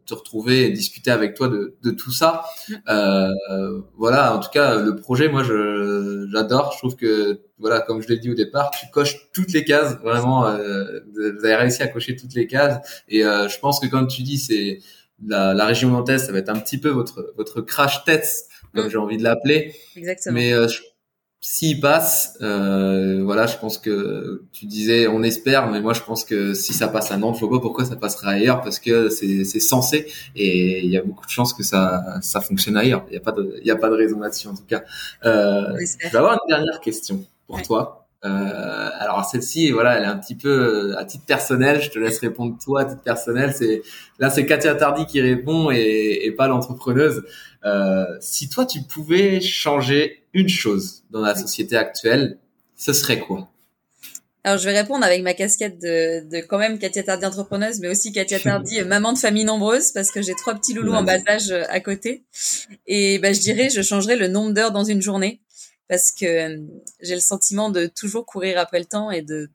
te, 0.06 0.14
retrouver 0.14 0.64
et 0.64 0.70
discuter 0.70 1.10
avec 1.10 1.34
toi 1.34 1.48
de, 1.48 1.74
de 1.82 1.90
tout 1.90 2.12
ça. 2.12 2.44
Mm. 2.68 2.74
Euh, 2.88 3.80
voilà, 3.98 4.34
en 4.34 4.40
tout 4.40 4.48
cas, 4.50 4.76
le 4.76 4.96
projet, 4.96 5.28
moi, 5.28 5.42
je 5.42 6.26
j'adore. 6.32 6.72
Je 6.72 6.78
trouve 6.78 6.96
que, 6.96 7.40
voilà, 7.58 7.80
comme 7.80 8.00
je 8.00 8.08
l'ai 8.08 8.18
dit 8.18 8.30
au 8.30 8.34
départ, 8.34 8.70
tu 8.70 8.86
coches 8.90 9.28
toutes 9.34 9.52
les 9.52 9.64
cases. 9.64 9.98
Vraiment, 10.02 10.46
euh, 10.46 11.00
vous 11.12 11.44
avez 11.44 11.56
réussi 11.56 11.82
à 11.82 11.88
cocher 11.88 12.16
toutes 12.16 12.34
les 12.34 12.46
cases. 12.46 12.78
Et 13.08 13.22
euh, 13.22 13.48
je 13.48 13.58
pense 13.58 13.80
que, 13.80 13.86
comme 13.86 14.06
tu 14.06 14.22
dis, 14.22 14.38
c'est 14.38 14.78
la, 15.26 15.54
la 15.54 15.66
région 15.66 15.90
nantaise, 15.90 16.26
ça 16.26 16.32
va 16.32 16.38
être 16.38 16.48
un 16.48 16.58
petit 16.58 16.78
peu 16.78 16.90
votre 16.90 17.34
votre 17.36 17.60
crash 17.60 18.04
test 18.04 18.48
comme 18.74 18.86
mm. 18.86 18.90
j'ai 18.90 18.98
envie 18.98 19.18
de 19.18 19.22
l'appeler. 19.22 19.74
Exactement. 19.96 20.34
Mais 20.34 20.52
euh, 20.52 20.66
s'il 21.40 21.78
passe, 21.80 22.38
euh, 22.40 23.22
voilà, 23.22 23.46
je 23.46 23.58
pense 23.58 23.78
que 23.78 24.44
tu 24.52 24.64
disais 24.66 25.06
on 25.06 25.22
espère, 25.22 25.70
mais 25.70 25.80
moi 25.80 25.92
je 25.92 26.00
pense 26.00 26.24
que 26.24 26.54
si 26.54 26.72
ça 26.72 26.88
passe 26.88 27.10
à 27.12 27.18
Nantes, 27.18 27.36
je 27.36 27.44
vois 27.44 27.58
pas 27.58 27.60
pourquoi 27.60 27.84
ça 27.84 27.96
passerait 27.96 28.28
ailleurs 28.28 28.62
parce 28.62 28.78
que 28.78 29.10
c'est 29.10 29.44
c'est 29.44 29.60
censé 29.60 30.06
et 30.34 30.82
il 30.82 30.90
y 30.90 30.96
a 30.96 31.02
beaucoup 31.02 31.26
de 31.26 31.30
chances 31.30 31.52
que 31.52 31.62
ça 31.62 32.02
ça 32.22 32.40
fonctionne 32.40 32.76
ailleurs. 32.76 33.04
Il 33.10 33.14
y 33.14 33.18
a 33.18 33.20
pas 33.20 33.32
de 33.32 33.56
il 33.60 33.66
y 33.66 33.70
a 33.70 33.76
pas 33.76 33.90
de 33.90 33.94
raison 33.94 34.20
là-dessus 34.20 34.48
en 34.48 34.54
tout 34.54 34.64
cas. 34.66 34.84
Euh, 35.24 35.76
je 35.78 36.08
vais 36.08 36.16
avoir 36.16 36.32
une 36.32 36.48
dernière 36.48 36.80
question 36.80 37.24
pour 37.46 37.60
toi. 37.62 38.03
Euh, 38.24 38.90
alors 38.98 39.24
celle-ci, 39.24 39.70
voilà, 39.70 39.98
elle 39.98 40.04
est 40.04 40.06
un 40.06 40.16
petit 40.16 40.34
peu 40.34 40.48
euh, 40.48 40.98
à 40.98 41.04
titre 41.04 41.24
personnel. 41.26 41.82
Je 41.82 41.90
te 41.90 41.98
laisse 41.98 42.18
répondre 42.18 42.56
toi 42.62 42.82
à 42.82 42.84
titre 42.86 43.02
personnel. 43.02 43.52
C'est 43.54 43.82
là, 44.18 44.30
c'est 44.30 44.46
Katia 44.46 44.74
Tardy 44.74 45.06
qui 45.06 45.20
répond 45.20 45.70
et, 45.70 46.20
et 46.24 46.30
pas 46.32 46.48
l'entrepreneuse. 46.48 47.24
Euh, 47.64 48.06
si 48.20 48.48
toi, 48.48 48.64
tu 48.66 48.82
pouvais 48.82 49.40
changer 49.40 50.24
une 50.32 50.48
chose 50.48 51.04
dans 51.10 51.20
la 51.20 51.34
société 51.34 51.76
actuelle, 51.76 52.38
ce 52.76 52.92
serait 52.92 53.18
quoi? 53.18 53.48
Alors 54.46 54.58
je 54.58 54.68
vais 54.68 54.78
répondre 54.78 55.02
avec 55.06 55.22
ma 55.22 55.32
casquette 55.32 55.80
de, 55.80 56.28
de 56.28 56.44
quand 56.46 56.58
même 56.58 56.78
Katia 56.78 57.02
Tardy 57.02 57.24
entrepreneuse, 57.24 57.80
mais 57.80 57.88
aussi 57.88 58.12
Katia 58.12 58.38
Tardy 58.38 58.82
maman 58.82 59.14
de 59.14 59.18
famille 59.18 59.44
nombreuse 59.44 59.90
parce 59.92 60.10
que 60.10 60.20
j'ai 60.20 60.34
trois 60.34 60.54
petits 60.54 60.74
loulous 60.74 60.92
en 60.92 61.02
bas 61.02 61.16
âge 61.26 61.50
à 61.50 61.80
côté. 61.80 62.24
Et 62.86 63.18
ben 63.20 63.34
je 63.34 63.40
dirais 63.40 63.70
je 63.70 63.80
changerais 63.80 64.16
le 64.16 64.28
nombre 64.28 64.52
d'heures 64.52 64.72
dans 64.72 64.84
une 64.84 65.00
journée 65.00 65.40
parce 65.88 66.12
que 66.12 66.24
euh, 66.24 66.58
j'ai 67.00 67.14
le 67.14 67.20
sentiment 67.20 67.70
de 67.70 67.86
toujours 67.86 68.26
courir 68.26 68.58
après 68.58 68.78
le 68.78 68.84
temps 68.86 69.10
et 69.10 69.22
de 69.22 69.50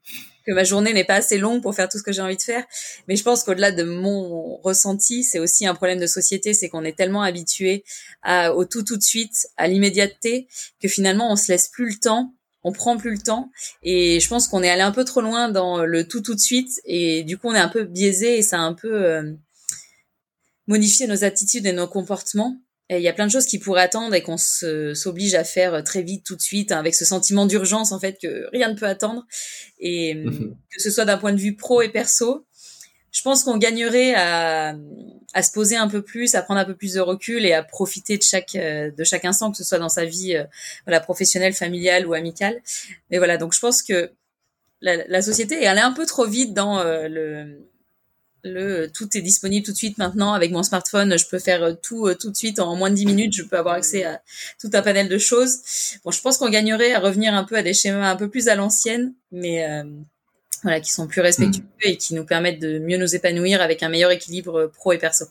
que 0.46 0.52
ma 0.52 0.64
journée 0.64 0.92
n'est 0.92 1.04
pas 1.04 1.16
assez 1.16 1.38
longue 1.38 1.62
pour 1.62 1.74
faire 1.74 1.88
tout 1.88 1.98
ce 1.98 2.02
que 2.02 2.12
j'ai 2.12 2.22
envie 2.22 2.36
de 2.36 2.42
faire. 2.42 2.64
Mais 3.08 3.16
je 3.16 3.22
pense 3.22 3.44
qu'au-delà 3.44 3.72
de 3.72 3.82
mon 3.82 4.56
ressenti, 4.62 5.22
c'est 5.22 5.38
aussi 5.38 5.66
un 5.66 5.74
problème 5.74 6.00
de 6.00 6.06
société, 6.06 6.54
c'est 6.54 6.68
qu'on 6.68 6.84
est 6.84 6.96
tellement 6.96 7.22
habitué 7.22 7.84
au 8.26 8.64
tout 8.64 8.82
tout 8.82 8.96
de 8.96 9.02
suite, 9.02 9.48
à 9.58 9.68
l'immédiateté, 9.68 10.48
que 10.80 10.88
finalement 10.88 11.30
on 11.30 11.36
se 11.36 11.52
laisse 11.52 11.68
plus 11.68 11.90
le 11.90 11.96
temps, 11.96 12.34
on 12.62 12.72
prend 12.72 12.96
plus 12.96 13.12
le 13.12 13.18
temps. 13.18 13.50
Et 13.82 14.20
je 14.20 14.28
pense 14.28 14.48
qu'on 14.48 14.62
est 14.62 14.70
allé 14.70 14.82
un 14.82 14.92
peu 14.92 15.04
trop 15.04 15.20
loin 15.20 15.48
dans 15.50 15.84
le 15.84 16.06
tout 16.06 16.20
tout 16.22 16.34
de 16.34 16.40
suite, 16.40 16.80
et 16.84 17.22
du 17.22 17.38
coup 17.38 17.48
on 17.48 17.54
est 17.54 17.58
un 17.58 17.68
peu 17.68 17.84
biaisé 17.84 18.38
et 18.38 18.42
ça 18.42 18.58
a 18.58 18.62
un 18.62 18.74
peu 18.74 18.92
euh, 18.92 19.32
modifié 20.66 21.06
nos 21.06 21.24
attitudes 21.24 21.66
et 21.66 21.72
nos 21.72 21.88
comportements. 21.88 22.56
Il 22.98 23.02
y 23.02 23.08
a 23.08 23.12
plein 23.12 23.26
de 23.26 23.30
choses 23.30 23.46
qui 23.46 23.58
pourraient 23.58 23.82
attendre 23.82 24.14
et 24.14 24.22
qu'on 24.22 24.36
s'oblige 24.36 25.34
à 25.34 25.44
faire 25.44 25.84
très 25.84 26.02
vite, 26.02 26.24
tout 26.24 26.36
de 26.36 26.40
suite, 26.40 26.72
hein, 26.72 26.78
avec 26.78 26.94
ce 26.94 27.04
sentiment 27.04 27.46
d'urgence 27.46 27.92
en 27.92 28.00
fait 28.00 28.18
que 28.20 28.48
rien 28.52 28.68
ne 28.68 28.74
peut 28.74 28.86
attendre. 28.86 29.26
Et 29.78 30.24
que 30.70 30.82
ce 30.82 30.90
soit 30.90 31.04
d'un 31.04 31.18
point 31.18 31.32
de 31.32 31.40
vue 31.40 31.54
pro 31.54 31.82
et 31.82 31.88
perso, 31.88 32.46
je 33.12 33.22
pense 33.22 33.42
qu'on 33.42 33.58
gagnerait 33.58 34.14
à, 34.14 34.76
à 35.34 35.42
se 35.42 35.52
poser 35.52 35.76
un 35.76 35.88
peu 35.88 36.02
plus, 36.02 36.34
à 36.34 36.42
prendre 36.42 36.60
un 36.60 36.64
peu 36.64 36.74
plus 36.74 36.94
de 36.94 37.00
recul 37.00 37.44
et 37.44 37.52
à 37.52 37.62
profiter 37.62 38.16
de 38.16 38.22
chaque 38.22 38.54
euh, 38.54 38.90
de 38.90 39.04
chaque 39.04 39.24
instant, 39.24 39.50
que 39.50 39.56
ce 39.56 39.64
soit 39.64 39.78
dans 39.78 39.88
sa 39.88 40.04
vie 40.04 40.36
euh, 40.36 40.44
voilà 40.86 41.00
professionnelle, 41.00 41.52
familiale 41.52 42.06
ou 42.06 42.14
amicale. 42.14 42.60
Mais 43.10 43.18
voilà, 43.18 43.36
donc 43.36 43.52
je 43.52 43.60
pense 43.60 43.82
que 43.82 44.12
la, 44.80 44.96
la 45.08 45.22
société 45.22 45.56
elle 45.62 45.78
est 45.78 45.82
un 45.82 45.92
peu 45.92 46.06
trop 46.06 46.26
vite 46.26 46.54
dans 46.54 46.78
euh, 46.78 47.08
le 47.08 47.58
le 48.44 48.86
tout 48.86 49.16
est 49.16 49.20
disponible 49.20 49.64
tout 49.64 49.72
de 49.72 49.76
suite 49.76 49.98
maintenant 49.98 50.32
avec 50.32 50.50
mon 50.50 50.62
smartphone 50.62 51.18
je 51.18 51.26
peux 51.26 51.38
faire 51.38 51.76
tout 51.82 52.12
tout 52.14 52.30
de 52.30 52.36
suite 52.36 52.58
en 52.58 52.76
moins 52.76 52.90
de 52.90 52.94
10 52.94 53.06
minutes 53.06 53.32
je 53.34 53.42
peux 53.42 53.58
avoir 53.58 53.74
accès 53.74 54.04
à 54.04 54.22
tout 54.60 54.70
un 54.72 54.82
panel 54.82 55.08
de 55.08 55.18
choses 55.18 55.58
bon 56.04 56.10
je 56.10 56.20
pense 56.20 56.38
qu'on 56.38 56.50
gagnerait 56.50 56.92
à 56.92 57.00
revenir 57.00 57.34
un 57.34 57.44
peu 57.44 57.56
à 57.56 57.62
des 57.62 57.74
schémas 57.74 58.10
un 58.10 58.16
peu 58.16 58.28
plus 58.28 58.48
à 58.48 58.54
l'ancienne 58.54 59.14
mais 59.32 59.64
voilà, 60.62 60.80
qui 60.80 60.90
sont 60.90 61.06
plus 61.06 61.20
respectueux 61.20 61.62
hmm. 61.62 61.88
et 61.88 61.96
qui 61.96 62.14
nous 62.14 62.24
permettent 62.24 62.60
de 62.60 62.78
mieux 62.78 62.98
nous 62.98 63.14
épanouir 63.14 63.60
avec 63.60 63.82
un 63.82 63.88
meilleur 63.88 64.10
équilibre 64.10 64.70
pro 64.74 64.92
et 64.92 64.98
perso. 64.98 65.26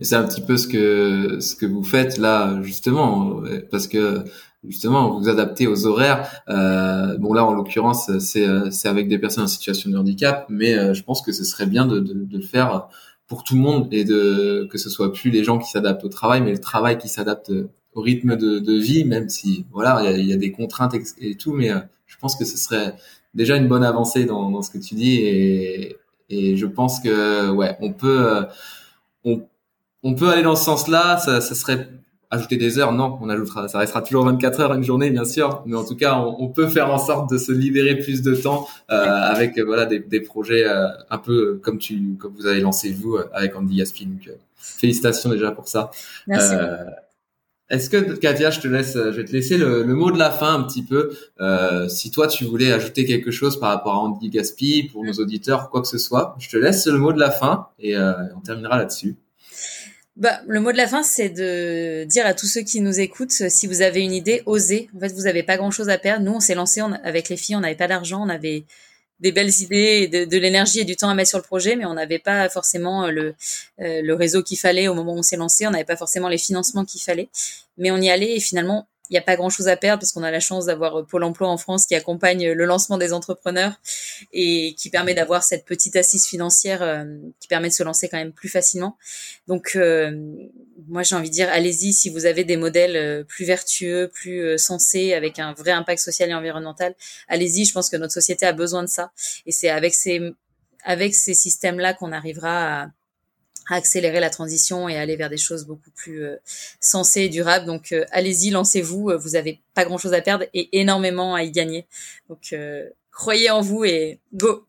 Et 0.00 0.04
c'est 0.04 0.14
un 0.14 0.24
petit 0.24 0.40
peu 0.40 0.56
ce 0.56 0.66
que 0.66 1.38
ce 1.40 1.54
que 1.54 1.66
vous 1.66 1.84
faites 1.84 2.18
là 2.18 2.58
justement 2.62 3.42
parce 3.70 3.86
que 3.86 4.24
justement 4.66 5.18
vous 5.18 5.28
adaptez 5.28 5.66
aux 5.66 5.86
horaires. 5.86 6.28
Euh, 6.48 7.16
bon 7.18 7.32
là 7.32 7.44
en 7.44 7.52
l'occurrence 7.52 8.10
c'est 8.18 8.46
c'est 8.70 8.88
avec 8.88 9.08
des 9.08 9.18
personnes 9.18 9.44
en 9.44 9.48
situation 9.48 9.90
de 9.90 9.96
handicap, 9.96 10.46
mais 10.48 10.76
euh, 10.76 10.94
je 10.94 11.02
pense 11.02 11.22
que 11.22 11.32
ce 11.32 11.44
serait 11.44 11.66
bien 11.66 11.86
de, 11.86 11.98
de, 12.00 12.14
de, 12.14 12.36
le 12.36 12.42
faire 12.42 12.88
pour 13.26 13.44
tout 13.44 13.54
le 13.54 13.60
monde 13.60 13.88
et 13.92 14.04
de 14.04 14.68
que 14.70 14.78
ce 14.78 14.90
soit 14.90 15.12
plus 15.12 15.30
les 15.30 15.44
gens 15.44 15.58
qui 15.58 15.70
s'adaptent 15.70 16.04
au 16.04 16.08
travail, 16.08 16.40
mais 16.42 16.52
le 16.52 16.60
travail 16.60 16.98
qui 16.98 17.08
s'adapte 17.08 17.50
au 17.94 18.00
rythme 18.00 18.36
de, 18.36 18.58
de 18.58 18.72
vie, 18.74 19.04
même 19.04 19.28
si 19.28 19.66
voilà 19.72 20.00
il 20.02 20.26
y 20.26 20.30
a, 20.30 20.32
y 20.32 20.32
a, 20.32 20.36
des 20.36 20.52
contraintes 20.52 20.94
et, 21.18 21.34
tout, 21.36 21.52
mais 21.52 21.70
euh, 21.70 21.80
je 22.06 22.16
pense 22.18 22.36
que 22.36 22.44
ce 22.44 22.56
serait 22.56 22.94
déjà 23.34 23.56
une 23.56 23.68
bonne 23.68 23.84
avancée 23.84 24.24
dans, 24.24 24.50
dans 24.50 24.62
ce 24.62 24.70
que 24.70 24.78
tu 24.78 24.94
dis 24.94 25.16
et, 25.16 25.96
et 26.28 26.56
je 26.56 26.66
pense 26.66 27.00
que 27.00 27.50
ouais 27.50 27.76
on 27.80 27.92
peut 27.92 28.26
euh, 28.26 28.42
on, 29.24 29.42
on 30.02 30.14
peut 30.14 30.28
aller 30.30 30.42
dans 30.42 30.56
ce 30.56 30.64
sens-là 30.64 31.18
ça, 31.18 31.40
ça 31.40 31.54
serait 31.54 31.88
ajouter 32.32 32.56
des 32.56 32.78
heures 32.78 32.92
non 32.92 33.18
on 33.20 33.28
ajoutera 33.28 33.68
ça 33.68 33.78
restera 33.78 34.02
toujours 34.02 34.24
24 34.24 34.60
heures 34.60 34.74
une 34.74 34.82
journée 34.82 35.10
bien 35.10 35.24
sûr 35.24 35.62
mais 35.66 35.76
en 35.76 35.84
tout 35.84 35.94
cas 35.94 36.16
on, 36.16 36.36
on 36.42 36.48
peut 36.48 36.66
faire 36.66 36.92
en 36.92 36.98
sorte 36.98 37.30
de 37.30 37.38
se 37.38 37.52
libérer 37.52 37.96
plus 37.96 38.22
de 38.22 38.34
temps 38.34 38.66
euh, 38.90 38.94
avec 38.96 39.58
voilà 39.60 39.86
des, 39.86 40.00
des 40.00 40.20
projets 40.20 40.66
euh, 40.66 40.88
un 41.10 41.18
peu 41.18 41.60
comme 41.62 41.78
tu 41.78 42.16
comme 42.18 42.32
vous 42.34 42.46
avez 42.46 42.60
lancé 42.60 42.90
vous 42.90 43.14
euh, 43.14 43.28
avec 43.32 43.54
Andy 43.54 43.76
Gaspi 43.76 44.06
donc 44.06 44.30
félicitations 44.56 45.30
déjà 45.30 45.52
pour 45.52 45.68
ça 45.68 45.90
Merci. 46.26 46.54
Est-ce 47.72 47.88
que 47.88 48.16
Katia, 48.16 48.50
je 48.50 48.60
te 48.60 48.68
laisse, 48.68 48.92
je 48.92 49.08
vais 49.16 49.24
te 49.24 49.32
laisser 49.32 49.56
le, 49.56 49.82
le 49.82 49.94
mot 49.94 50.10
de 50.10 50.18
la 50.18 50.30
fin 50.30 50.54
un 50.54 50.62
petit 50.62 50.82
peu. 50.82 51.16
Euh, 51.40 51.88
si 51.88 52.10
toi 52.10 52.26
tu 52.26 52.44
voulais 52.44 52.70
ajouter 52.70 53.06
quelque 53.06 53.30
chose 53.30 53.58
par 53.58 53.70
rapport 53.70 53.94
à 53.94 53.98
Andy 54.00 54.28
Gaspi 54.28 54.90
pour 54.92 55.02
nos 55.02 55.14
auditeurs, 55.14 55.70
quoi 55.70 55.80
que 55.80 55.88
ce 55.88 55.96
soit, 55.96 56.36
je 56.38 56.50
te 56.50 56.58
laisse 56.58 56.86
le 56.86 56.98
mot 56.98 57.14
de 57.14 57.18
la 57.18 57.30
fin 57.30 57.68
et 57.78 57.96
euh, 57.96 58.12
on 58.36 58.40
terminera 58.40 58.76
là-dessus. 58.76 59.16
Bah, 60.16 60.40
le 60.46 60.60
mot 60.60 60.72
de 60.72 60.76
la 60.76 60.86
fin, 60.86 61.02
c'est 61.02 61.30
de 61.30 62.04
dire 62.04 62.26
à 62.26 62.34
tous 62.34 62.46
ceux 62.46 62.60
qui 62.60 62.80
nous 62.82 63.00
écoutent, 63.00 63.30
si 63.32 63.66
vous 63.66 63.80
avez 63.80 64.00
une 64.00 64.12
idée, 64.12 64.42
osez. 64.44 64.90
En 64.94 65.00
fait, 65.00 65.12
vous 65.12 65.22
n'avez 65.22 65.42
pas 65.42 65.56
grand-chose 65.56 65.88
à 65.88 65.96
perdre. 65.96 66.24
Nous, 66.24 66.32
on 66.32 66.40
s'est 66.40 66.54
lancé 66.54 66.82
avec 67.02 67.30
les 67.30 67.36
filles, 67.38 67.56
on 67.56 67.60
n'avait 67.60 67.76
pas 67.76 67.88
d'argent, 67.88 68.22
on 68.22 68.28
avait 68.28 68.64
des 69.20 69.32
belles 69.32 69.52
idées, 69.60 70.08
de, 70.08 70.38
l'énergie 70.38 70.80
et 70.80 70.84
du 70.84 70.96
temps 70.96 71.08
à 71.08 71.14
mettre 71.14 71.30
sur 71.30 71.38
le 71.38 71.44
projet, 71.44 71.76
mais 71.76 71.84
on 71.84 71.94
n'avait 71.94 72.18
pas 72.18 72.48
forcément 72.48 73.06
le, 73.06 73.34
euh, 73.80 74.02
le 74.02 74.14
réseau 74.14 74.42
qu'il 74.42 74.58
fallait 74.58 74.88
au 74.88 74.94
moment 74.94 75.14
où 75.14 75.18
on 75.18 75.22
s'est 75.22 75.36
lancé, 75.36 75.66
on 75.66 75.70
n'avait 75.70 75.84
pas 75.84 75.96
forcément 75.96 76.28
les 76.28 76.38
financements 76.38 76.84
qu'il 76.84 77.00
fallait, 77.00 77.28
mais 77.78 77.92
on 77.92 77.98
y 77.98 78.10
allait 78.10 78.36
et 78.36 78.40
finalement 78.40 78.88
n'y 79.12 79.18
a 79.18 79.22
pas 79.22 79.36
grand 79.36 79.50
chose 79.50 79.68
à 79.68 79.76
perdre 79.76 80.00
parce 80.00 80.12
qu'on 80.12 80.22
a 80.22 80.30
la 80.30 80.40
chance 80.40 80.66
d'avoir 80.66 81.00
euh, 81.00 81.02
Pôle 81.02 81.24
emploi 81.24 81.48
en 81.48 81.56
France 81.56 81.86
qui 81.86 81.94
accompagne 81.94 82.52
le 82.52 82.64
lancement 82.64 82.98
des 82.98 83.12
entrepreneurs 83.12 83.80
et 84.32 84.74
qui 84.76 84.90
permet 84.90 85.14
d'avoir 85.14 85.42
cette 85.42 85.64
petite 85.64 85.96
assise 85.96 86.26
financière 86.26 86.82
euh, 86.82 87.04
qui 87.40 87.48
permet 87.48 87.68
de 87.68 87.74
se 87.74 87.82
lancer 87.82 88.08
quand 88.08 88.16
même 88.16 88.32
plus 88.32 88.48
facilement. 88.48 88.96
Donc, 89.48 89.72
euh, 89.76 90.16
moi, 90.88 91.02
j'ai 91.02 91.14
envie 91.14 91.28
de 91.28 91.34
dire, 91.34 91.48
allez-y 91.50 91.92
si 91.92 92.10
vous 92.10 92.26
avez 92.26 92.44
des 92.44 92.56
modèles 92.56 93.24
plus 93.26 93.44
vertueux, 93.44 94.10
plus 94.12 94.58
sensés, 94.58 95.14
avec 95.14 95.38
un 95.38 95.52
vrai 95.52 95.70
impact 95.70 96.00
social 96.00 96.30
et 96.30 96.34
environnemental. 96.34 96.94
Allez-y, 97.28 97.64
je 97.64 97.72
pense 97.72 97.88
que 97.88 97.96
notre 97.96 98.12
société 98.12 98.46
a 98.46 98.52
besoin 98.52 98.82
de 98.82 98.88
ça. 98.88 99.12
Et 99.46 99.52
c'est 99.52 99.68
avec 99.68 99.94
ces, 99.94 100.20
avec 100.84 101.14
ces 101.14 101.34
systèmes-là 101.34 101.94
qu'on 101.94 102.12
arrivera 102.12 102.82
à 102.82 102.90
accélérer 103.68 104.20
la 104.20 104.30
transition 104.30 104.88
et 104.88 104.96
aller 104.96 105.16
vers 105.16 105.30
des 105.30 105.36
choses 105.36 105.66
beaucoup 105.66 105.90
plus 105.94 106.24
euh, 106.24 106.36
sensées 106.80 107.22
et 107.22 107.28
durables. 107.28 107.66
Donc 107.66 107.92
euh, 107.92 108.04
allez-y, 108.10 108.50
lancez-vous, 108.50 109.10
euh, 109.10 109.16
vous 109.16 109.36
avez 109.36 109.60
pas 109.74 109.84
grand-chose 109.84 110.14
à 110.14 110.20
perdre 110.20 110.44
et 110.54 110.80
énormément 110.80 111.34
à 111.34 111.42
y 111.42 111.50
gagner. 111.50 111.86
Donc 112.28 112.54
croyez 113.10 113.50
en 113.50 113.60
vous 113.60 113.84
et 113.84 114.20
go. 114.32 114.66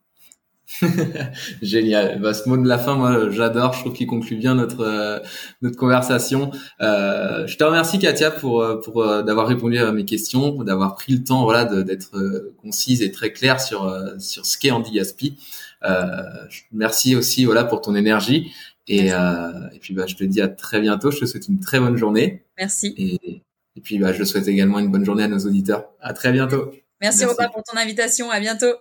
Génial. 1.62 2.20
Bah, 2.20 2.32
ce 2.34 2.48
mot 2.48 2.56
de 2.56 2.66
la 2.66 2.78
fin, 2.78 2.94
moi, 2.94 3.30
j'adore. 3.30 3.74
Je 3.74 3.80
trouve 3.80 3.92
qu'il 3.92 4.06
conclut 4.06 4.36
bien 4.36 4.54
notre 4.54 5.22
notre 5.60 5.76
conversation. 5.76 6.50
Euh, 6.80 7.46
je 7.46 7.56
te 7.56 7.64
remercie, 7.64 7.98
Katia, 7.98 8.30
pour 8.30 8.64
pour 8.82 9.04
d'avoir 9.22 9.46
répondu 9.46 9.78
à 9.78 9.92
mes 9.92 10.04
questions, 10.04 10.62
d'avoir 10.64 10.94
pris 10.94 11.12
le 11.12 11.22
temps, 11.22 11.44
voilà, 11.44 11.64
d'être 11.64 12.52
concise 12.62 13.02
et 13.02 13.12
très 13.12 13.32
claire 13.32 13.60
sur 13.60 13.86
sur 14.18 14.46
ce 14.46 14.56
qu'est 14.58 14.70
Andy 14.70 14.92
Gaspi. 14.92 15.36
Euh, 15.84 16.22
merci 16.72 17.14
aussi, 17.16 17.44
voilà, 17.44 17.64
pour 17.64 17.80
ton 17.80 17.94
énergie 17.94 18.52
et, 18.86 19.12
euh, 19.12 19.68
et 19.72 19.78
puis 19.78 19.94
bah, 19.94 20.06
je 20.06 20.14
te 20.14 20.24
dis 20.24 20.40
à 20.40 20.48
très 20.48 20.80
bientôt. 20.80 21.10
Je 21.10 21.20
te 21.20 21.24
souhaite 21.24 21.48
une 21.48 21.60
très 21.60 21.80
bonne 21.80 21.96
journée. 21.96 22.44
Merci. 22.58 22.94
Et, 22.96 23.42
et 23.76 23.80
puis 23.80 23.98
bah, 23.98 24.12
je 24.12 24.24
souhaite 24.24 24.48
également 24.48 24.78
une 24.78 24.90
bonne 24.90 25.04
journée 25.04 25.24
à 25.24 25.28
nos 25.28 25.38
auditeurs. 25.38 25.90
À 26.00 26.12
très 26.12 26.32
bientôt. 26.32 26.70
Merci, 27.00 27.20
merci. 27.20 27.24
Robin 27.24 27.48
pour 27.48 27.62
ton 27.62 27.76
invitation. 27.76 28.30
À 28.30 28.40
bientôt. 28.40 28.74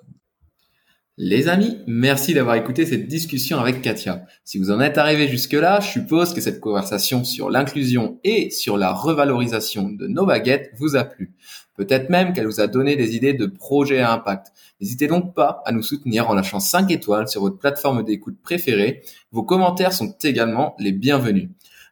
Les 1.18 1.48
amis, 1.48 1.78
merci 1.86 2.34
d'avoir 2.34 2.56
écouté 2.56 2.88
cette 2.88 3.08
discussion 3.08 3.60
avec 3.60 3.84
Katia. 3.84 4.26
Si 4.44 4.58
vous 4.58 4.72
en 4.72 4.80
êtes 4.80 4.98
arrivé 4.98 5.28
jusque-là, 5.28 5.80
je 5.80 5.88
suppose 5.88 6.34
que 6.34 6.42
cette 6.42 6.60
conversation 6.60 7.24
sur 7.24 7.52
l'inclusion 7.52 8.20
et 8.24 8.50
sur 8.50 8.78
la 8.78 8.92
revalorisation 8.92 9.90
de 9.90 10.08
nos 10.08 10.26
baguettes 10.26 10.72
vous 10.76 10.96
a 10.96 11.04
plu. 11.04 11.32
Peut-être 11.76 12.10
même 12.10 12.34
qu'elle 12.34 12.48
vous 12.48 12.62
a 12.62 12.66
donné 12.66 12.96
des 12.96 13.16
idées 13.16 13.36
de 13.36 13.46
projets 13.46 14.00
à 14.00 14.12
impact. 14.12 14.48
N'hésitez 14.82 15.06
donc 15.06 15.36
pas 15.36 15.62
à 15.68 15.72
nous 15.72 15.84
soutenir 15.84 16.32
en 16.32 16.34
lâchant 16.34 16.60
5 16.60 16.90
étoiles 16.90 17.28
sur 17.28 17.42
votre 17.42 17.60
plateforme 17.60 18.04
d'écoute 18.04 18.38
préférée. 18.42 19.04
Vos 19.32 19.44
commentaires 19.44 19.94
sont 19.94 20.16
également 20.24 20.76
les 20.80 20.94
bienvenus. 20.94 21.50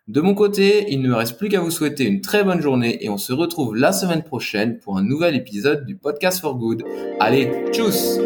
De 0.07 0.21
mon 0.21 0.33
côté, 0.33 0.87
il 0.89 0.99
ne 0.99 1.09
me 1.09 1.15
reste 1.15 1.37
plus 1.37 1.49
qu'à 1.49 1.61
vous 1.61 1.69
souhaiter 1.69 2.05
une 2.05 2.21
très 2.21 2.43
bonne 2.43 2.59
journée 2.59 3.05
et 3.05 3.09
on 3.09 3.19
se 3.19 3.33
retrouve 3.33 3.75
la 3.75 3.91
semaine 3.91 4.23
prochaine 4.23 4.79
pour 4.79 4.97
un 4.97 5.03
nouvel 5.03 5.35
épisode 5.35 5.85
du 5.85 5.95
Podcast 5.95 6.41
for 6.41 6.57
Good. 6.57 6.83
Allez, 7.19 7.51
tchuss 7.71 8.17